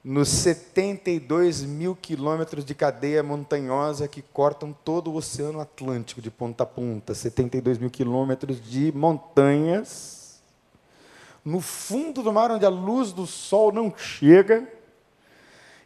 [0.05, 6.65] nos 72 mil quilômetros de cadeia montanhosa que cortam todo o Oceano Atlântico de ponta
[6.65, 7.15] a ponta.
[7.15, 10.20] 72 mil quilômetros de montanhas
[11.45, 14.67] no fundo do mar, onde a luz do sol não chega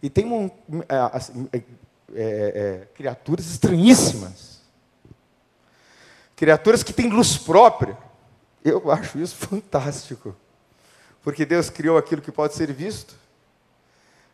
[0.04, 0.50] e tem um,
[0.86, 1.62] é, assim, é, é,
[2.14, 4.60] é, criaturas estranhíssimas.
[6.36, 7.96] Criaturas que têm luz própria.
[8.62, 10.36] Eu acho isso fantástico.
[11.22, 13.16] Porque Deus criou aquilo que pode ser visto,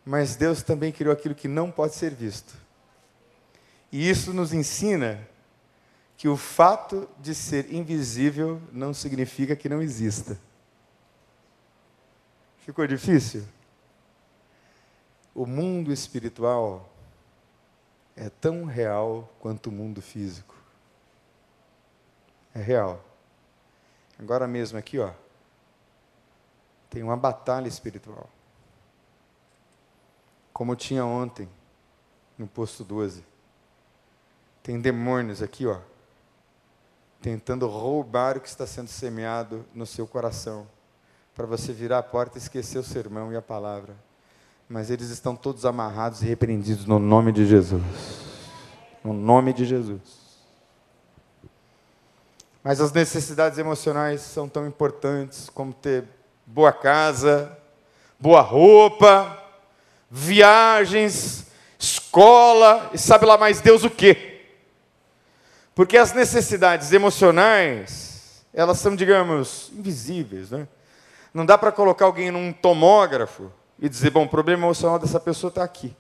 [0.04, 2.52] mas Deus também criou aquilo que não pode ser visto.
[3.92, 5.24] E isso nos ensina
[6.16, 10.37] que o fato de ser invisível não significa que não exista.
[12.70, 13.44] Ficou difícil?
[15.35, 16.88] O mundo espiritual
[18.14, 20.54] é tão real quanto o mundo físico.
[22.54, 23.04] É real.
[24.16, 25.12] Agora mesmo aqui, ó,
[26.88, 28.30] tem uma batalha espiritual.
[30.52, 31.48] Como tinha ontem
[32.38, 33.24] no posto 12.
[34.62, 35.80] Tem demônios aqui, ó,
[37.20, 40.68] tentando roubar o que está sendo semeado no seu coração,
[41.40, 43.94] para você virar a porta e esquecer o sermão e a palavra.
[44.68, 47.83] Mas eles estão todos amarrados e repreendidos no nome de Jesus.
[49.03, 50.03] No nome de Jesus.
[52.62, 56.05] Mas as necessidades emocionais são tão importantes como ter
[56.44, 57.57] boa casa,
[58.18, 59.42] boa roupa,
[60.11, 61.46] viagens,
[61.79, 64.42] escola e sabe lá mais Deus o quê.
[65.74, 70.68] Porque as necessidades emocionais, elas são, digamos, invisíveis, né?
[71.32, 75.48] Não dá para colocar alguém num tomógrafo e dizer, bom, o problema emocional dessa pessoa
[75.48, 75.96] está aqui.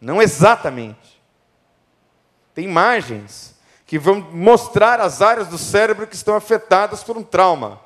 [0.00, 1.20] Não exatamente.
[2.54, 3.54] Tem imagens
[3.86, 7.80] que vão mostrar as áreas do cérebro que estão afetadas por um trauma.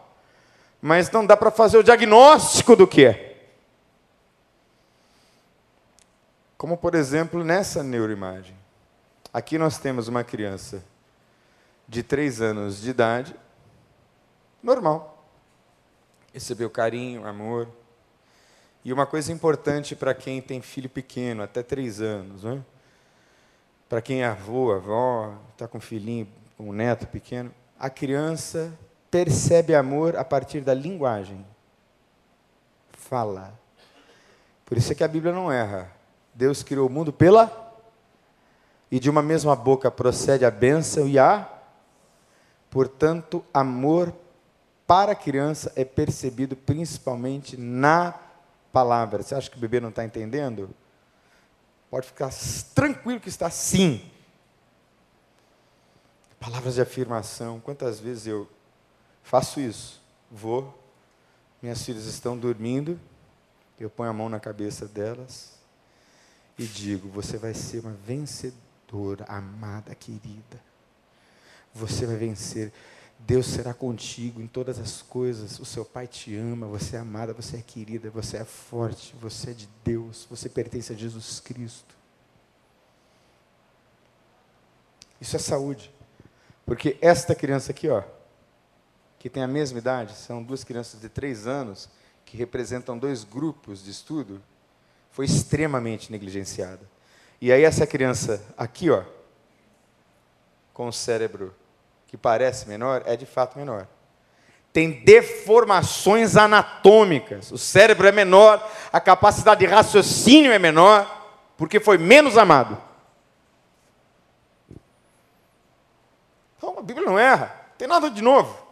[0.80, 3.46] Mas não dá para fazer o diagnóstico do que é.
[6.56, 8.56] Como, por exemplo, nessa neuroimagem.
[9.32, 10.84] Aqui nós temos uma criança
[11.88, 13.34] de três anos de idade,
[14.62, 15.13] normal.
[16.34, 17.68] Recebeu carinho, amor.
[18.84, 22.60] E uma coisa importante para quem tem filho pequeno, até três anos, né?
[23.88, 26.26] para quem é avô, avó, está com um filhinho,
[26.58, 28.76] um neto pequeno, a criança
[29.12, 31.46] percebe amor a partir da linguagem.
[32.90, 33.56] Fala.
[34.66, 35.92] Por isso é que a Bíblia não erra.
[36.34, 37.76] Deus criou o mundo pela
[38.90, 41.48] e de uma mesma boca procede a bênção e a.
[42.68, 44.12] Portanto, amor
[44.86, 48.14] para a criança é percebido principalmente na
[48.72, 49.22] palavra.
[49.22, 50.70] Você acha que o bebê não está entendendo?
[51.90, 52.30] Pode ficar
[52.74, 54.10] tranquilo que está sim.
[56.40, 57.60] Palavras de afirmação.
[57.60, 58.48] Quantas vezes eu
[59.22, 60.02] faço isso?
[60.30, 60.76] Vou,
[61.62, 62.98] minhas filhas estão dormindo,
[63.78, 65.52] eu ponho a mão na cabeça delas
[66.58, 70.60] e digo: Você vai ser uma vencedora amada, querida.
[71.72, 72.72] Você vai vencer.
[73.18, 75.58] Deus será contigo em todas as coisas.
[75.58, 79.50] O seu Pai te ama, você é amada, você é querida, você é forte, você
[79.50, 81.94] é de Deus, você pertence a Jesus Cristo.
[85.20, 85.90] Isso é saúde.
[86.66, 88.02] Porque esta criança aqui, ó,
[89.18, 91.88] que tem a mesma idade, são duas crianças de três anos,
[92.26, 94.42] que representam dois grupos de estudo,
[95.10, 96.80] foi extremamente negligenciada.
[97.40, 99.04] E aí essa criança aqui, ó,
[100.72, 101.54] com o cérebro
[102.14, 103.88] que parece menor, é de fato menor.
[104.72, 107.50] Tem deformações anatômicas.
[107.50, 111.10] O cérebro é menor, a capacidade de raciocínio é menor,
[111.56, 112.80] porque foi menos amado.
[116.56, 118.64] Então a Bíblia não erra, tem nada de novo.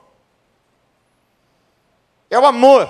[2.30, 2.88] É o amor.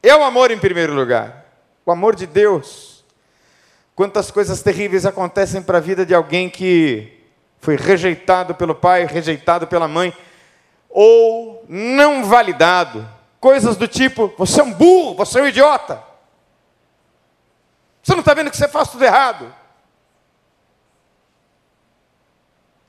[0.00, 1.44] É o amor em primeiro lugar.
[1.84, 3.04] O amor de Deus.
[3.96, 7.21] Quantas coisas terríveis acontecem para a vida de alguém que
[7.62, 10.12] foi rejeitado pelo pai, rejeitado pela mãe,
[10.90, 13.08] ou não validado.
[13.40, 16.02] Coisas do tipo: você é um burro, você é um idiota.
[18.02, 19.54] Você não está vendo que você faz tudo errado.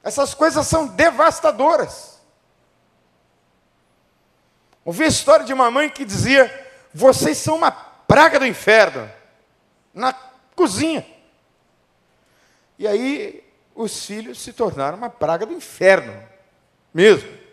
[0.03, 2.19] Essas coisas são devastadoras.
[4.83, 6.51] Ouvi a história de uma mãe que dizia:
[6.91, 9.09] vocês são uma praga do inferno.
[9.93, 10.13] Na
[10.55, 11.05] cozinha.
[12.79, 13.42] E aí
[13.75, 16.21] os filhos se tornaram uma praga do inferno,
[16.93, 17.43] mesmo.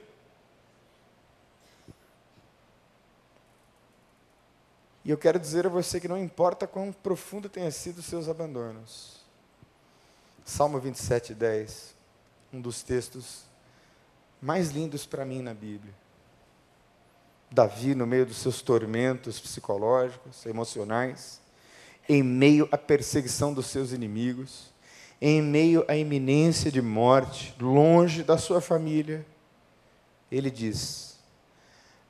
[5.05, 8.29] E eu quero dizer a você que não importa quão profundo tenham sido os seus
[8.29, 9.19] abandonos.
[10.45, 11.95] Salmo 27, 10,
[12.53, 13.45] um dos textos
[14.41, 15.95] mais lindos para mim na Bíblia.
[17.51, 21.41] Davi, no meio dos seus tormentos psicológicos, emocionais,
[22.09, 24.70] em meio à perseguição dos seus inimigos,
[25.21, 29.27] em meio à iminência de morte, longe da sua família,
[30.31, 31.19] ele diz: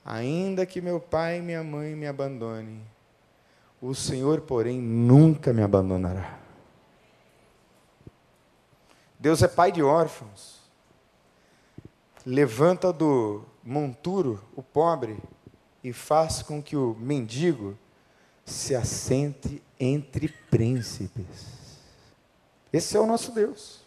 [0.04, 2.80] Ainda que meu pai e minha mãe me abandonem,
[3.82, 6.38] o Senhor, porém, nunca me abandonará.
[9.18, 10.60] Deus é pai de órfãos.
[12.24, 15.18] Levanta do monturo o pobre
[15.82, 17.76] e faz com que o mendigo
[18.44, 21.59] se assente entre príncipes.
[22.72, 23.80] Esse é o nosso Deus.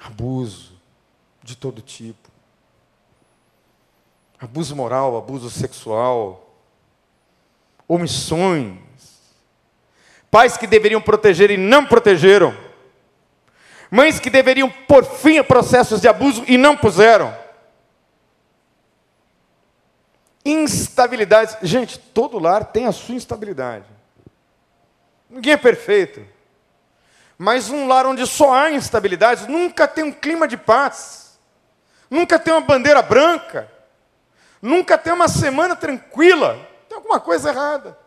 [0.00, 0.72] Abuso
[1.42, 2.30] de todo tipo.
[4.38, 6.54] Abuso moral, abuso sexual,
[7.88, 8.78] omissões.
[10.30, 12.56] Pais que deveriam proteger e não protegeram.
[13.90, 17.36] Mães que deveriam pôr fim a processos de abuso e não puseram.
[20.44, 21.56] Instabilidades.
[21.62, 23.86] Gente, todo lar tem a sua instabilidade.
[25.30, 26.35] Ninguém é perfeito.
[27.38, 31.38] Mas um lar onde só há instabilidades nunca tem um clima de paz.
[32.10, 33.70] Nunca tem uma bandeira branca.
[34.62, 36.58] Nunca tem uma semana tranquila.
[36.88, 37.98] Tem alguma coisa errada.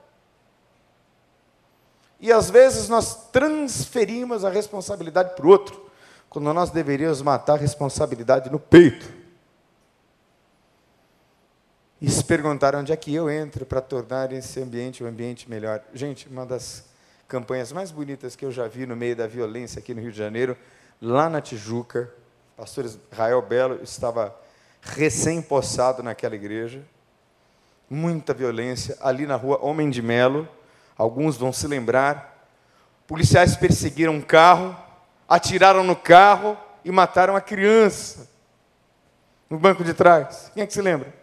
[2.20, 5.90] E às vezes nós transferimos a responsabilidade para o outro,
[6.30, 9.10] quando nós deveríamos matar a responsabilidade no peito.
[12.02, 15.82] E se perguntaram onde é que eu entro para tornar esse ambiente um ambiente melhor.
[15.94, 16.89] Gente, uma das
[17.30, 20.18] campanhas mais bonitas que eu já vi no meio da violência aqui no Rio de
[20.18, 20.58] Janeiro,
[21.00, 22.12] lá na Tijuca,
[22.58, 24.36] o pastor Israel Belo estava
[24.82, 26.84] recém-possado naquela igreja,
[27.88, 30.50] muita violência, ali na rua Homem de Melo,
[30.98, 32.50] alguns vão se lembrar,
[33.06, 34.76] policiais perseguiram um carro,
[35.28, 38.28] atiraram no carro e mataram a criança
[39.48, 40.50] no banco de trás.
[40.56, 41.14] Quem é que se lembra?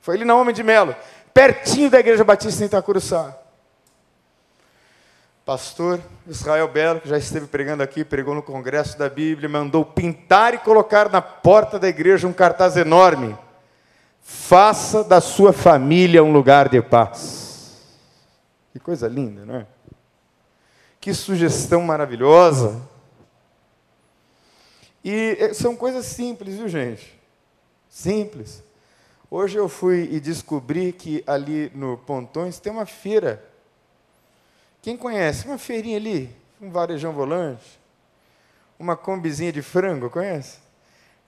[0.00, 0.96] Foi ali na Homem de Melo,
[1.34, 3.36] pertinho da Igreja Batista em Itacuruçá
[5.50, 10.54] pastor Israel Belo, que já esteve pregando aqui, pregou no Congresso da Bíblia, mandou pintar
[10.54, 13.36] e colocar na porta da igreja um cartaz enorme:
[14.22, 17.82] Faça da sua família um lugar de paz.
[18.72, 19.66] Que coisa linda, não é?
[21.00, 22.80] Que sugestão maravilhosa.
[25.02, 27.20] E eh, são coisas simples, viu, gente?
[27.88, 28.62] Simples.
[29.28, 33.49] Hoje eu fui e descobri que ali no Pontões tem uma feira
[34.82, 35.46] quem conhece?
[35.46, 37.78] Uma feirinha ali, um varejão volante,
[38.78, 40.58] uma combizinha de frango, conhece?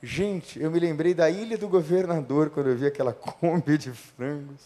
[0.03, 4.61] Gente, eu me lembrei da Ilha do Governador quando eu vi aquela Kombi de frangos.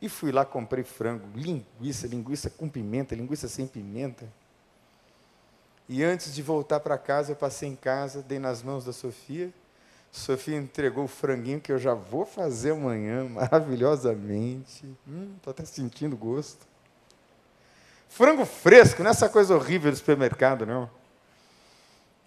[0.00, 4.26] E fui lá, comprei frango, linguiça, linguiça com pimenta, linguiça sem pimenta.
[5.88, 9.52] E antes de voltar para casa, eu passei em casa, dei nas mãos da Sofia.
[10.10, 14.84] Sofia entregou o franguinho que eu já vou fazer amanhã, maravilhosamente.
[15.08, 16.66] Hum, estou até sentindo gosto.
[18.12, 20.90] Frango fresco, não é essa coisa horrível do supermercado, não.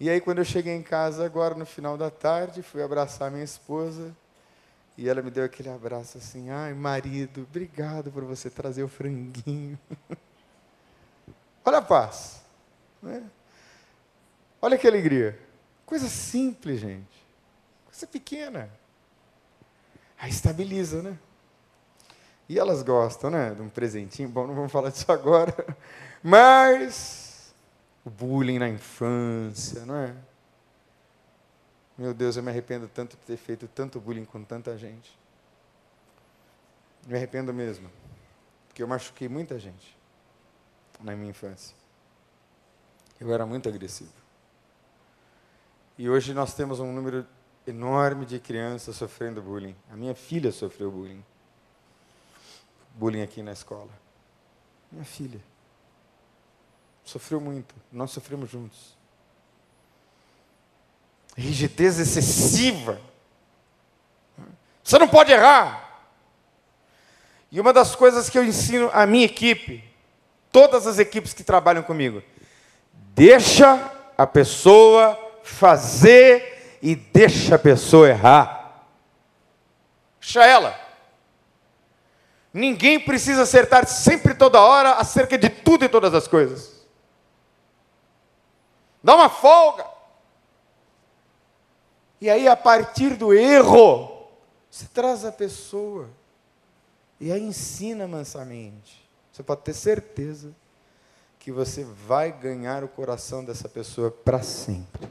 [0.00, 3.44] E aí, quando eu cheguei em casa, agora no final da tarde, fui abraçar minha
[3.44, 4.12] esposa.
[4.98, 9.78] E ela me deu aquele abraço assim: ai, marido, obrigado por você trazer o franguinho.
[11.64, 12.42] Olha a paz.
[13.00, 13.22] Né?
[14.60, 15.38] Olha que alegria.
[15.86, 17.24] Coisa simples, gente.
[17.84, 18.68] Coisa pequena.
[20.18, 21.16] Aí estabiliza, né?
[22.48, 23.54] E elas gostam, né?
[23.54, 24.28] De um presentinho.
[24.28, 25.54] Bom, não vamos falar disso agora.
[26.22, 27.54] Mas
[28.04, 30.14] o bullying na infância, não é?
[31.98, 35.18] Meu Deus, eu me arrependo tanto de ter feito tanto bullying com tanta gente.
[37.06, 37.90] Me arrependo mesmo.
[38.68, 39.96] Porque eu machuquei muita gente
[41.00, 41.74] na minha infância.
[43.18, 44.12] Eu era muito agressivo.
[45.98, 47.26] E hoje nós temos um número
[47.66, 49.74] enorme de crianças sofrendo bullying.
[49.90, 51.24] A minha filha sofreu bullying
[52.96, 53.90] bullying aqui na escola.
[54.90, 55.40] Minha filha.
[57.04, 57.74] Sofreu muito.
[57.92, 58.96] Nós sofremos juntos.
[61.36, 63.00] Rigidez excessiva.
[64.82, 65.84] Você não pode errar.
[67.52, 69.84] E uma das coisas que eu ensino à minha equipe,
[70.50, 72.22] todas as equipes que trabalham comigo,
[73.14, 78.86] deixa a pessoa fazer e deixa a pessoa errar.
[80.20, 80.85] Deixa ela.
[82.56, 86.86] Ninguém precisa acertar sempre toda hora acerca de tudo e todas as coisas.
[89.04, 89.86] Dá uma folga.
[92.18, 94.26] E aí, a partir do erro,
[94.70, 96.08] você traz a pessoa
[97.20, 99.06] e aí ensina mansamente.
[99.30, 100.50] Você pode ter certeza
[101.38, 105.06] que você vai ganhar o coração dessa pessoa para sempre.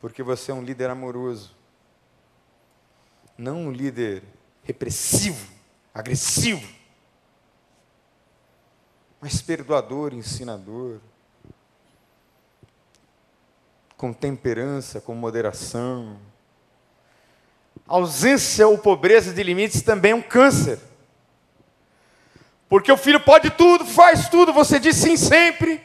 [0.00, 1.50] Porque você é um líder amoroso,
[3.36, 4.22] não um líder
[4.62, 5.55] repressivo
[5.96, 6.62] agressivo,
[9.18, 11.00] mas perdoador, ensinador,
[13.96, 16.18] com temperança, com moderação.
[17.88, 20.78] ausência ou pobreza de limites também é um câncer.
[22.68, 25.80] Porque o filho pode tudo, faz tudo, você diz sim sempre.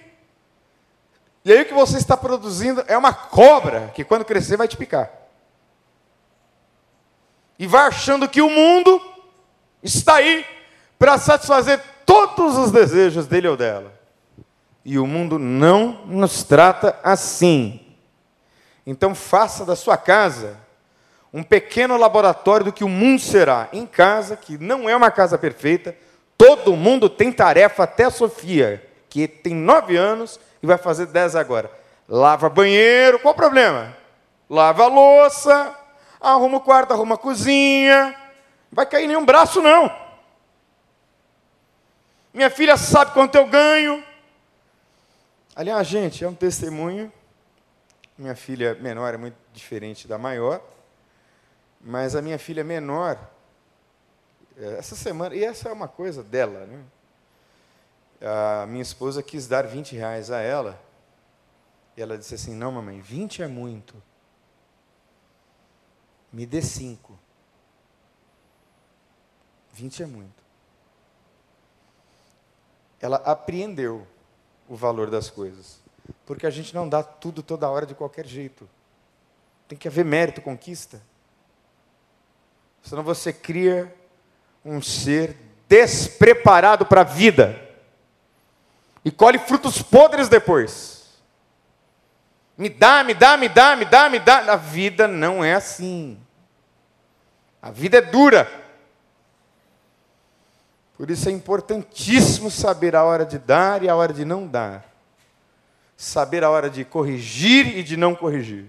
[1.45, 4.75] E aí o que você está produzindo é uma cobra que quando crescer vai te
[4.75, 5.09] picar.
[7.57, 9.10] E vai achando que o mundo
[9.83, 10.45] está aí
[10.97, 13.93] para satisfazer todos os desejos dele ou dela.
[14.83, 17.79] E o mundo não nos trata assim.
[18.85, 20.57] Então faça da sua casa
[21.33, 23.69] um pequeno laboratório do que o mundo será.
[23.71, 25.95] Em casa, que não é uma casa perfeita,
[26.37, 31.35] todo mundo tem tarefa, até a Sofia, que tem nove anos e vai fazer dez
[31.35, 31.71] agora.
[32.07, 33.95] Lava banheiro, qual o problema?
[34.49, 35.73] Lava a louça,
[36.19, 38.13] arruma o quarto, arruma a cozinha.
[38.71, 39.93] Vai cair nenhum braço, não.
[42.33, 44.03] Minha filha sabe quanto eu ganho.
[45.53, 47.11] Aliás, gente, é um testemunho.
[48.17, 50.61] Minha filha menor é muito diferente da maior.
[51.81, 53.19] Mas a minha filha menor,
[54.57, 56.83] é, essa semana, e essa é uma coisa dela, né?
[58.21, 60.79] A minha esposa quis dar 20 reais a ela.
[61.97, 64.01] E ela disse assim: Não, mamãe, 20 é muito.
[66.31, 67.17] Me dê 5.
[69.73, 70.43] 20 é muito.
[72.99, 74.05] Ela apreendeu
[74.67, 75.79] o valor das coisas.
[76.25, 78.69] Porque a gente não dá tudo toda hora de qualquer jeito.
[79.67, 81.01] Tem que haver mérito, conquista.
[82.83, 83.93] Senão você cria
[84.63, 85.35] um ser
[85.67, 87.69] despreparado para a vida
[89.03, 91.01] e colhe frutos podres depois.
[92.57, 94.53] Me dá, me dá, me dá, me dá, me dá.
[94.53, 96.19] A vida não é assim.
[97.61, 98.60] A vida é dura.
[101.01, 104.85] Por isso é importantíssimo saber a hora de dar e a hora de não dar.
[105.97, 108.67] Saber a hora de corrigir e de não corrigir.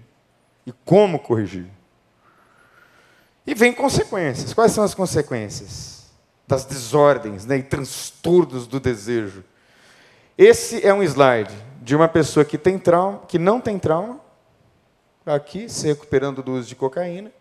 [0.65, 1.67] E como corrigir.
[3.45, 4.51] E vem consequências.
[4.51, 6.11] Quais são as consequências?
[6.47, 9.43] Das desordens né, e transtornos do desejo.
[10.35, 11.53] Esse é um slide
[11.83, 14.19] de uma pessoa que tem trauma, que não tem trauma,
[15.23, 17.31] aqui, se recuperando do uso de cocaína.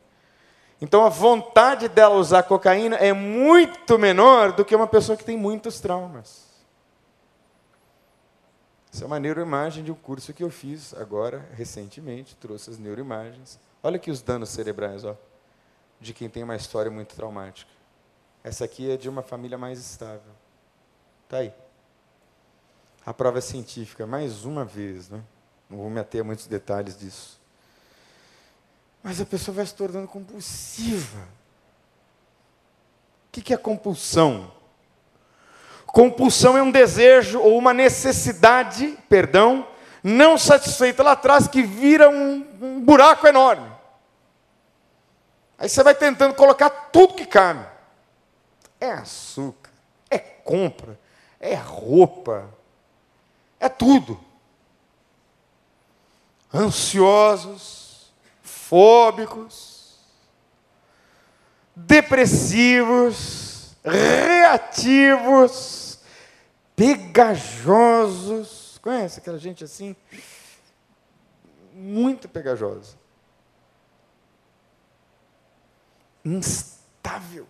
[0.83, 5.39] Então a vontade dela usar cocaína é muito menor do que uma pessoa que tem
[5.39, 6.43] muitos traumas.
[8.93, 13.59] Essa é uma neuroimagem de um curso que eu fiz agora, recentemente, trouxe as neuroimagens.
[13.83, 15.17] Olha aqui os danos cerebrais, ó
[16.03, 17.71] de quem tem uma história muito traumática.
[18.43, 20.33] Essa aqui é de uma família mais estável.
[21.25, 21.55] Está aí.
[23.07, 25.23] A prova é científica, mais uma vez, né?
[25.71, 27.41] não vou me ater a muitos detalhes disso.
[29.03, 31.19] Mas a pessoa vai se tornando compulsiva.
[33.29, 34.53] O que é compulsão?
[35.87, 39.67] Compulsão é um desejo ou uma necessidade, perdão,
[40.03, 43.71] não satisfeita lá atrás, que vira um, um buraco enorme.
[45.59, 47.67] Aí você vai tentando colocar tudo que cabe.
[48.81, 49.71] É açúcar,
[50.11, 50.99] é compra,
[51.39, 52.49] é roupa,
[53.61, 54.19] é tudo.
[56.53, 57.82] Ansiosos,
[58.73, 60.01] fóbicos,
[61.77, 65.99] depressivos, reativos,
[66.75, 68.79] pegajosos.
[68.81, 69.95] Conhece aquela gente assim?
[71.75, 72.97] Muito pegajosa
[76.25, 77.49] instável,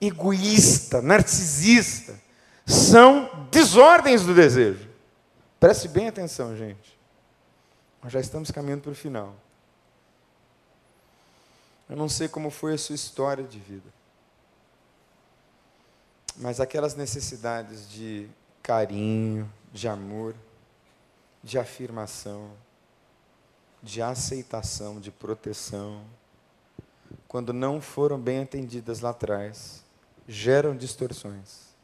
[0.00, 2.18] egoísta, narcisista,
[2.64, 4.88] são desordens do desejo.
[5.60, 6.95] Preste bem atenção, gente.
[8.06, 9.34] Nós já estamos caminhando para o final.
[11.90, 13.92] Eu não sei como foi a sua história de vida,
[16.36, 18.28] mas aquelas necessidades de
[18.62, 20.36] carinho, de amor,
[21.42, 22.52] de afirmação,
[23.82, 26.04] de aceitação, de proteção,
[27.26, 29.82] quando não foram bem atendidas lá atrás,
[30.28, 31.74] geram distorções.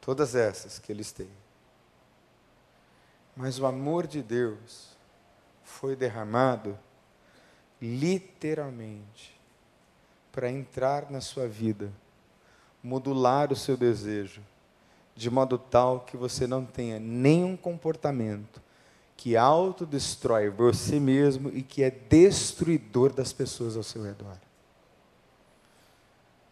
[0.00, 1.30] Todas essas que eles têm.
[3.38, 4.88] Mas o amor de Deus
[5.62, 6.76] foi derramado
[7.80, 9.38] literalmente
[10.32, 11.88] para entrar na sua vida,
[12.82, 14.42] modular o seu desejo,
[15.14, 18.60] de modo tal que você não tenha nenhum comportamento
[19.16, 24.36] que autodestrói você mesmo e que é destruidor das pessoas ao seu redor.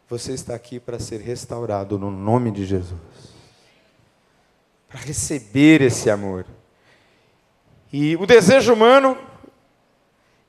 [0.08, 3.00] Você está aqui para ser restaurado no nome de Jesus.
[4.88, 6.46] Para receber esse amor.
[7.98, 9.16] E o desejo humano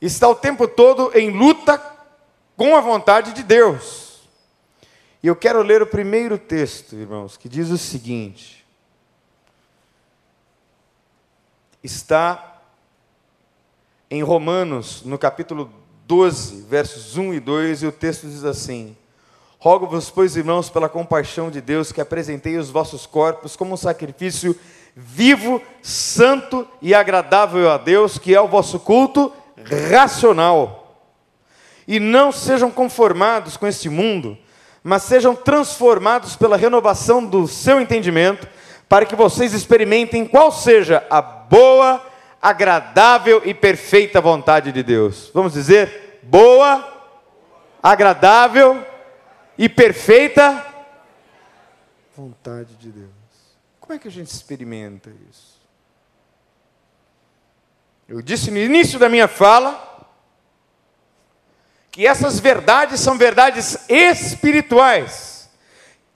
[0.01, 1.81] está o tempo todo em luta
[2.57, 4.19] com a vontade de Deus.
[5.23, 8.67] E eu quero ler o primeiro texto, irmãos, que diz o seguinte:
[11.81, 12.59] está
[14.11, 15.71] em Romanos, no capítulo
[16.05, 18.93] 12, versos 1 e 2, e o texto diz assim:
[19.57, 24.53] Rogo-vos, pois, irmãos, pela compaixão de Deus, que apresentei os vossos corpos como um sacrifício
[24.99, 29.31] vivo, santo e agradável a Deus, que é o vosso culto
[29.91, 31.05] racional.
[31.87, 34.35] E não sejam conformados com este mundo,
[34.83, 38.47] mas sejam transformados pela renovação do seu entendimento,
[38.89, 42.03] para que vocês experimentem qual seja a boa,
[42.41, 45.29] agradável e perfeita vontade de Deus.
[45.31, 46.83] Vamos dizer, boa,
[47.83, 48.83] agradável
[49.57, 50.65] e perfeita
[52.15, 53.16] vontade de Deus.
[53.88, 55.61] Como é que a gente experimenta isso?
[58.05, 60.05] Eu disse no início da minha fala
[61.89, 65.49] que essas verdades são verdades espirituais.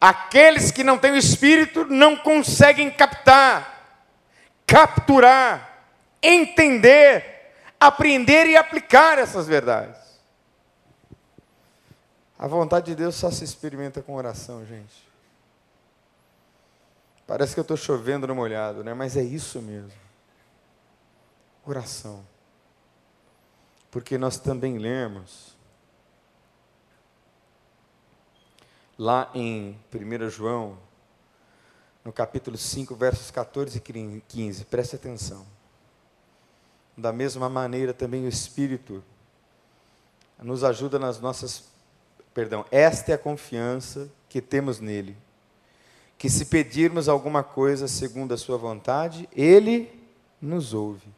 [0.02, 4.04] Aqueles que não têm o espírito não conseguem captar,
[4.68, 5.86] capturar,
[6.22, 9.98] entender, aprender e aplicar essas verdades.
[12.38, 15.11] A vontade de Deus só se experimenta com oração, gente.
[17.32, 18.94] Parece que eu estou chovendo no molhado, né?
[18.94, 19.98] mas é isso mesmo.
[21.66, 22.28] Oração.
[23.90, 25.56] Porque nós também lemos
[28.98, 30.78] lá em 1 João,
[32.04, 35.48] no capítulo 5, versos 14 e 15, preste atenção.
[36.98, 39.02] Da mesma maneira também o Espírito
[40.38, 41.64] nos ajuda nas nossas
[42.34, 45.16] Perdão, esta é a confiança que temos nele.
[46.22, 49.92] Que se pedirmos alguma coisa segundo a sua vontade, ele
[50.40, 51.12] nos ouve.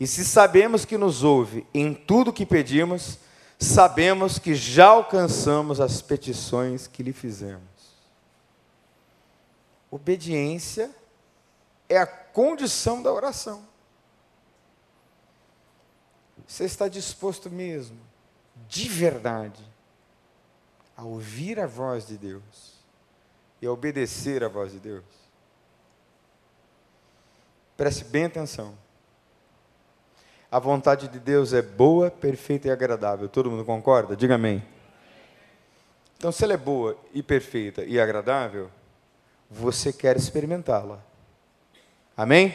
[0.00, 3.20] E se sabemos que nos ouve em tudo que pedimos,
[3.60, 7.62] sabemos que já alcançamos as petições que lhe fizemos.
[9.88, 10.90] Obediência
[11.88, 13.64] é a condição da oração.
[16.44, 18.00] Você está disposto mesmo,
[18.68, 19.62] de verdade,
[20.96, 22.73] a ouvir a voz de Deus
[23.64, 25.04] e a obedecer a voz de Deus.
[27.78, 28.76] Preste bem atenção.
[30.50, 33.26] A vontade de Deus é boa, perfeita e agradável.
[33.26, 34.14] Todo mundo concorda?
[34.14, 34.62] Diga amém.
[36.18, 38.70] Então, se ela é boa e perfeita e agradável,
[39.50, 41.02] você quer experimentá-la.
[42.14, 42.54] Amém?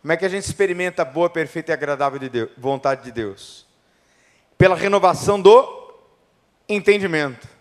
[0.00, 3.10] Como é que a gente experimenta a boa, perfeita e agradável de Deus, vontade de
[3.10, 3.66] Deus?
[4.56, 5.92] Pela renovação do
[6.68, 7.55] entendimento.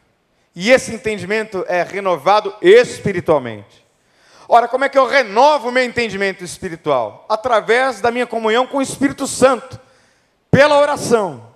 [0.56, 3.86] E esse entendimento é renovado espiritualmente.
[4.48, 7.26] Ora, como é que eu renovo o meu entendimento espiritual?
[7.28, 9.80] Através da minha comunhão com o Espírito Santo,
[10.50, 11.54] pela oração.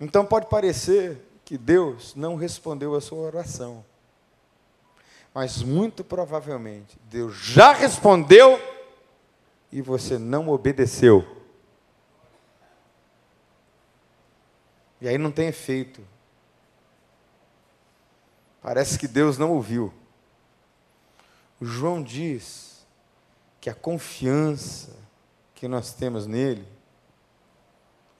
[0.00, 3.84] Então pode parecer que Deus não respondeu a sua oração.
[5.34, 8.60] Mas muito provavelmente Deus já respondeu
[9.70, 11.26] e você não obedeceu.
[15.00, 16.11] E aí não tem efeito.
[18.62, 19.92] Parece que Deus não ouviu.
[21.60, 22.86] O João diz
[23.60, 24.96] que a confiança
[25.54, 26.66] que nós temos nele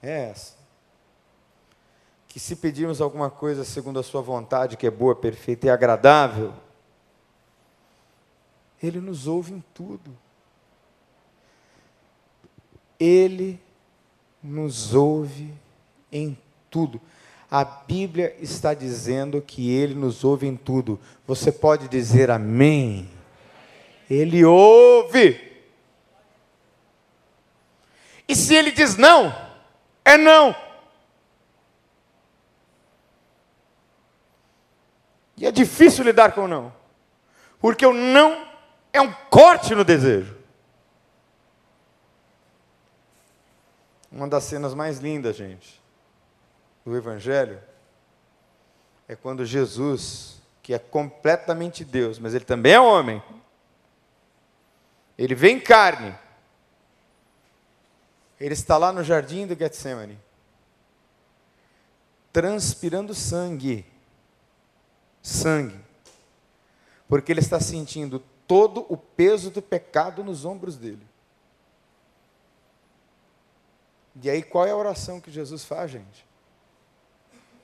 [0.01, 0.55] é essa.
[2.27, 6.53] Que se pedirmos alguma coisa segundo a sua vontade, que é boa, perfeita e agradável,
[8.81, 10.17] ele nos ouve em tudo.
[12.99, 13.61] Ele
[14.41, 15.53] nos ouve
[16.11, 16.37] em
[16.69, 16.99] tudo.
[17.53, 20.99] A Bíblia está dizendo que Ele nos ouve em tudo.
[21.27, 23.07] Você pode dizer amém?
[24.09, 25.39] Ele ouve.
[28.27, 29.31] E se Ele diz não,
[30.03, 30.55] é não.
[35.37, 36.73] E é difícil lidar com o não,
[37.59, 38.47] porque o não
[38.91, 40.35] é um corte no desejo.
[44.11, 45.82] Uma das cenas mais lindas, gente,
[46.85, 47.61] do Evangelho
[49.07, 53.21] é quando Jesus, que é completamente Deus, mas ele também é homem,
[55.17, 56.15] ele vem em carne,
[58.39, 60.19] ele está lá no jardim do Getsemane,
[62.31, 63.85] transpirando sangue,
[65.21, 65.79] sangue,
[67.07, 71.05] porque ele está sentindo todo o peso do pecado nos ombros dele.
[74.21, 76.25] E aí, qual é a oração que Jesus faz, gente?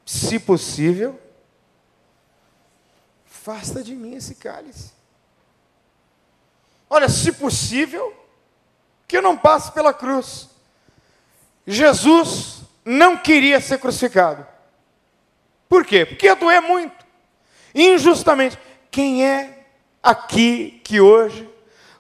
[0.10, 1.20] Se possível,
[3.28, 4.92] afasta de mim esse cálice.
[6.90, 8.12] Olha, se possível,
[9.08, 10.50] que eu não passe pela cruz.
[11.68, 14.48] Jesus não queria ser crucificado.
[15.68, 16.08] Por quê?
[16.08, 17.06] Porque ia doer muito,
[17.76, 18.58] injustamente.
[18.90, 19.68] Quem é
[20.02, 21.48] aqui que hoje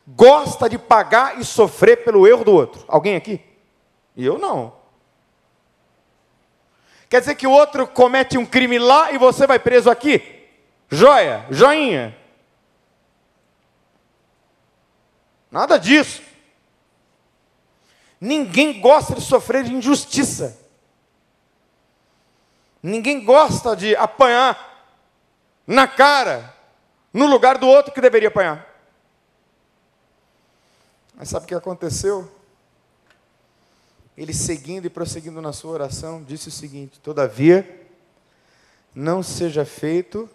[0.07, 2.84] gosta de pagar e sofrer pelo erro do outro?
[2.88, 3.39] Alguém aqui?
[4.18, 4.79] Eu não.
[7.10, 10.47] Quer dizer que o outro comete um crime lá e você vai preso aqui?
[10.89, 12.16] Joia, joinha.
[15.51, 16.22] Nada disso.
[18.22, 20.60] Ninguém gosta de sofrer de injustiça.
[22.82, 24.68] Ninguém gosta de apanhar
[25.66, 26.55] na cara,
[27.12, 28.68] no lugar do outro que deveria apanhar.
[31.16, 32.39] Mas sabe o que aconteceu?
[34.20, 37.88] Ele seguindo e prosseguindo na sua oração, disse o seguinte: Todavia,
[38.94, 40.30] não seja feito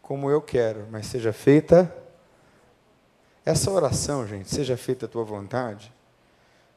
[0.00, 1.94] como eu quero, mas seja feita
[3.44, 5.92] essa oração, gente, seja feita a tua vontade,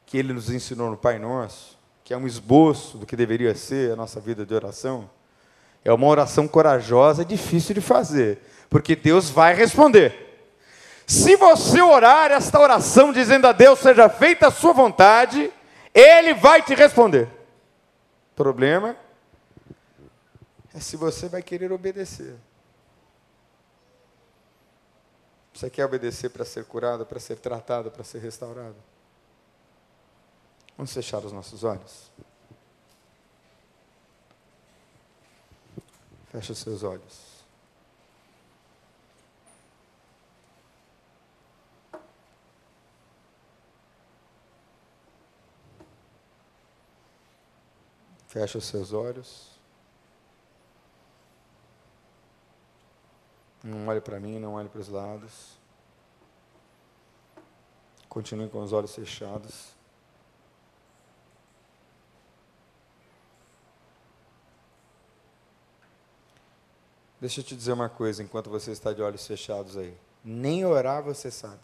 [0.04, 3.92] que ele nos ensinou no Pai Nosso, que é um esboço do que deveria ser
[3.92, 5.08] a nossa vida de oração.
[5.82, 8.38] É uma oração corajosa e difícil de fazer,
[8.68, 10.25] porque Deus vai responder.
[11.06, 15.52] Se você orar esta oração dizendo a Deus, seja feita a sua vontade,
[15.94, 17.28] Ele vai te responder.
[18.32, 18.96] O problema
[20.74, 22.34] é se você vai querer obedecer.
[25.54, 28.76] Você quer obedecer para ser curado, para ser tratado, para ser restaurado?
[30.76, 32.10] Vamos fechar os nossos olhos.
[36.30, 37.25] Feche os seus olhos.
[48.36, 49.48] Feche os seus olhos.
[53.64, 55.56] Não olhe para mim, não olhe para os lados.
[58.10, 59.74] Continue com os olhos fechados.
[67.18, 69.96] Deixa eu te dizer uma coisa enquanto você está de olhos fechados aí.
[70.22, 71.62] Nem orar você sabe.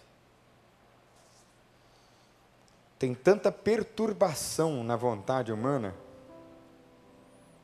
[2.99, 5.95] Tem tanta perturbação na vontade humana,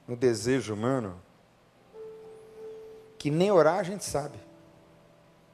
[0.09, 1.21] no desejo humano,
[3.19, 4.39] que nem orar a gente sabe.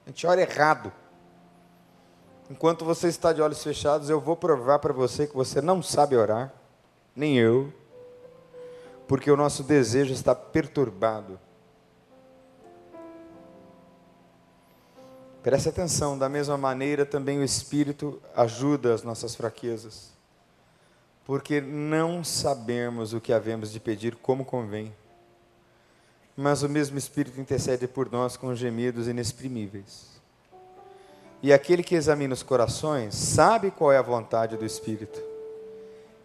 [0.06, 0.92] A gente ora errado.
[2.48, 6.16] Enquanto você está de olhos fechados, eu vou provar para você que você não sabe
[6.16, 6.52] orar,
[7.16, 7.72] nem eu,
[9.08, 11.40] porque o nosso desejo está perturbado.
[15.42, 20.13] Preste atenção, da mesma maneira também o Espírito ajuda as nossas fraquezas,
[21.24, 24.92] porque não sabemos o que havemos de pedir como convém
[26.36, 30.14] mas o mesmo Espírito intercede por nós com gemidos inexprimíveis.
[31.42, 35.20] E aquele que examina os corações sabe qual é a vontade do Espírito.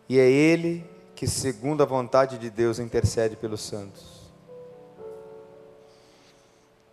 [0.08, 4.20] E é ele que, segundo a vontade de Deus, intercede pelos santos.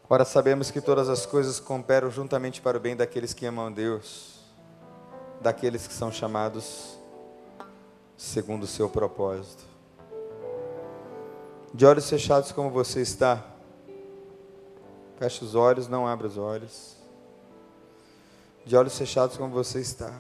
[0.09, 4.41] Ora, sabemos que todas as coisas cooperam juntamente para o bem daqueles que amam Deus,
[5.41, 6.96] daqueles que são chamados
[8.17, 9.77] segundo o seu propósito
[11.77, 13.45] de olhos fechados como você está.
[15.19, 16.97] Feche os olhos, não abra os olhos.
[18.65, 20.19] De olhos fechados como você está.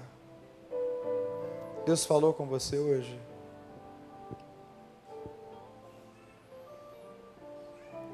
[1.87, 3.19] Deus falou com você hoje.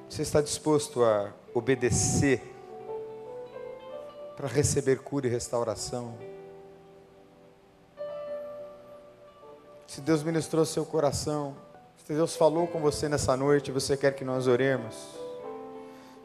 [0.08, 2.54] Você está disposto a obedecer
[4.36, 6.16] para receber cura e restauração?
[9.92, 11.54] Se Deus ministrou seu coração,
[11.98, 14.96] se Deus falou com você nessa noite, você quer que nós oremos,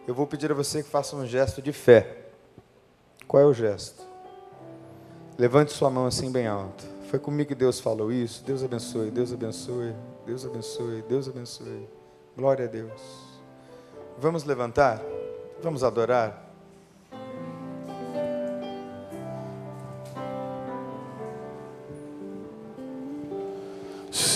[0.08, 2.30] eu vou pedir a você que faça um gesto de fé.
[3.28, 4.02] Qual é o gesto?
[5.38, 6.86] Levante sua mão assim bem alto.
[7.10, 8.42] Foi comigo que Deus falou isso.
[8.46, 9.94] Deus abençoe, Deus abençoe,
[10.26, 11.90] Deus abençoe, Deus abençoe.
[12.38, 13.02] Glória a Deus.
[14.18, 15.02] Vamos levantar?
[15.62, 16.47] Vamos adorar?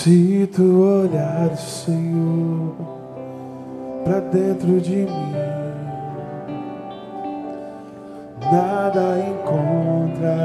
[0.02, 2.74] Se tu olhar, Senhor,
[4.02, 5.32] para dentro de mim,
[8.50, 10.42] nada encontrarás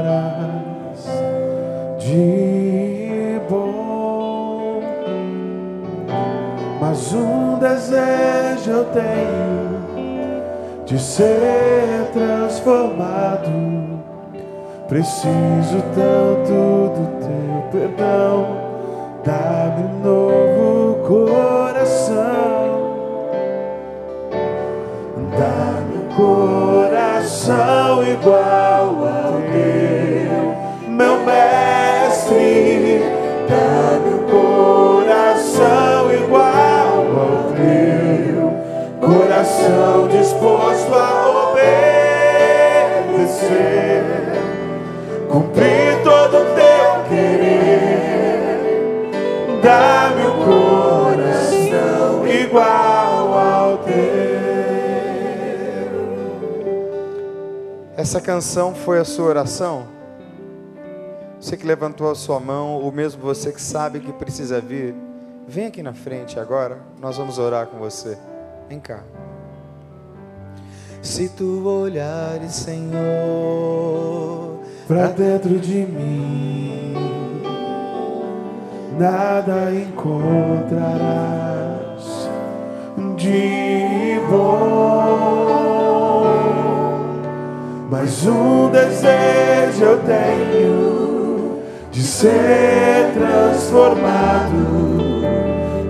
[1.98, 4.80] de bom.
[6.80, 9.82] Mas um desejo eu tenho
[10.86, 13.50] de ser transformado.
[14.86, 18.67] Preciso tanto do teu perdão
[19.28, 22.16] Dá-me um novo coração.
[25.36, 30.56] Dá-me um coração igual ao teu,
[30.88, 33.02] meu mestre.
[33.50, 34.24] Dá-me um
[35.04, 38.48] coração igual ao teu,
[38.98, 41.06] coração disposto a
[43.12, 44.04] obedecer,
[45.28, 45.77] cumprir
[52.48, 54.38] igual ao teu.
[57.96, 59.86] Essa canção foi a sua oração?
[61.40, 64.94] Você que levantou a sua mão, ou mesmo você que sabe que precisa vir,
[65.50, 68.18] Vem aqui na frente agora, nós vamos orar com você.
[68.68, 69.00] Vem cá.
[71.00, 72.98] Se tu olhares, Senhor,
[74.86, 76.92] pra dentro de mim,
[78.98, 81.67] nada encontrarás
[83.18, 85.08] de bom.
[87.90, 91.58] Mas um desejo eu tenho
[91.90, 94.88] de ser transformado.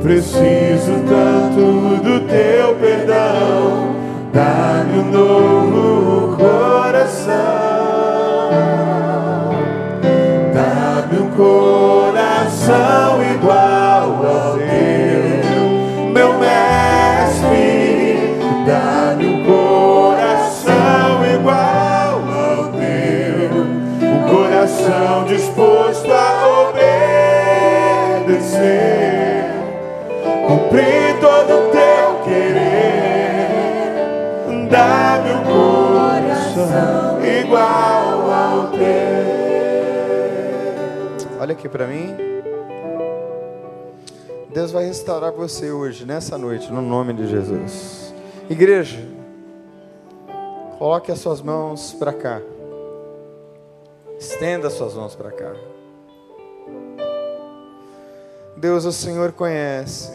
[0.03, 3.95] Preciso tanto do teu perdão.
[4.33, 7.35] Dá-me um novo coração.
[10.55, 13.23] Dá-me um coração
[25.29, 26.71] disposto a
[28.25, 29.45] obedecer,
[30.47, 33.49] cumprir todo o teu querer.
[34.71, 38.79] Dá-me um coração igual ao teu.
[41.39, 42.17] olha aqui para mim.
[44.53, 48.15] Deus vai restaurar você hoje, nessa noite, no nome de Jesus.
[48.49, 48.99] Igreja,
[50.79, 52.41] coloque as suas mãos para cá.
[54.19, 55.53] Estenda as suas mãos para cá.
[58.57, 60.13] Deus, o Senhor conhece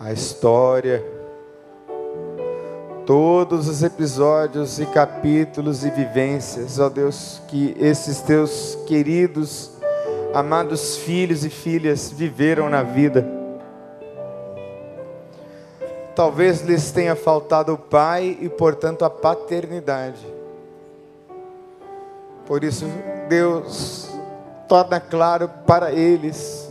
[0.00, 1.04] a história,
[3.06, 9.70] todos os episódios e capítulos e vivências, ó Deus, que esses teus queridos,
[10.34, 13.24] amados filhos e filhas viveram na vida.
[16.16, 20.41] Talvez lhes tenha faltado o pai e, portanto, a paternidade.
[22.46, 22.86] Por isso,
[23.28, 24.10] Deus
[24.68, 26.70] torna claro para eles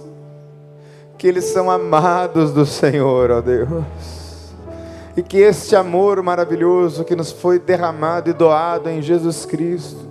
[1.17, 3.84] que eles são amados do Senhor, ó Deus.
[5.15, 10.09] E que este amor maravilhoso que nos foi derramado e doado em Jesus Cristo,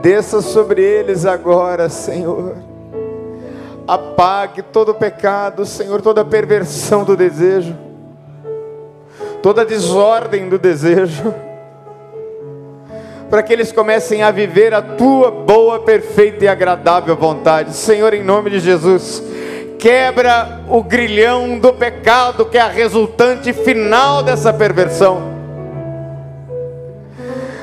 [0.00, 2.56] desça sobre eles agora, Senhor.
[3.86, 7.76] Apague todo o pecado, Senhor, toda a perversão do desejo,
[9.42, 11.34] toda a desordem do desejo
[13.30, 17.74] para que eles comecem a viver a tua boa, perfeita e agradável vontade.
[17.74, 19.22] Senhor, em nome de Jesus,
[19.78, 25.34] quebra o grilhão do pecado que é a resultante final dessa perversão.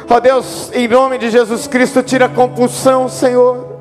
[0.09, 3.71] Ó Deus, em nome de Jesus Cristo, tira a compulsão, Senhor.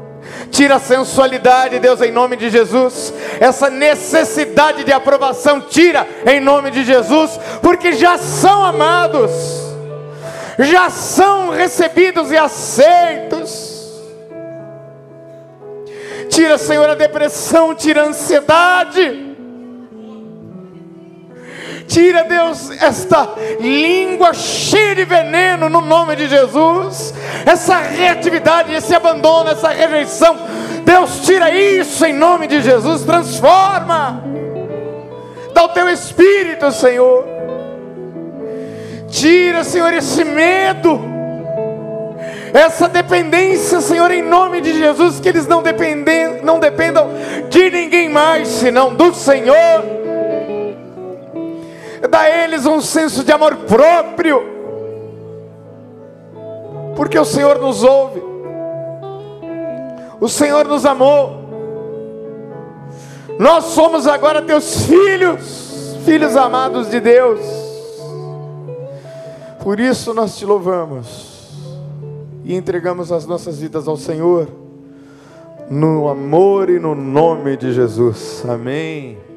[0.51, 3.13] Tira a sensualidade, Deus, em nome de Jesus.
[3.41, 9.62] Essa necessidade de aprovação, tira em nome de Jesus, porque já são amados
[10.59, 13.73] já são recebidos e aceitos.
[16.29, 19.37] Tira, Senhor, a depressão, tira a ansiedade.
[21.87, 27.13] Tira, Deus, esta língua cheia de veneno no nome de Jesus.
[27.45, 30.39] Essa reatividade, esse abandono, essa rejeição.
[30.85, 33.03] Deus, tira isso em nome de Jesus.
[33.03, 34.25] Transforma.
[35.53, 37.32] Dá o teu espírito, Senhor.
[39.13, 40.99] Tira, Senhor, esse medo,
[42.55, 47.11] essa dependência, Senhor, em nome de Jesus, que eles não, dependem, não dependam
[47.51, 49.85] de ninguém mais senão do Senhor.
[52.09, 54.43] Dá a eles um senso de amor próprio,
[56.97, 58.23] porque o Senhor nos ouve,
[60.19, 61.39] o Senhor nos amou,
[63.39, 67.62] nós somos agora teus filhos, filhos amados de Deus.
[69.63, 71.51] Por isso nós te louvamos
[72.45, 74.49] e entregamos as nossas vidas ao Senhor,
[75.71, 78.45] no amor e no nome de Jesus.
[78.49, 79.32] Amém.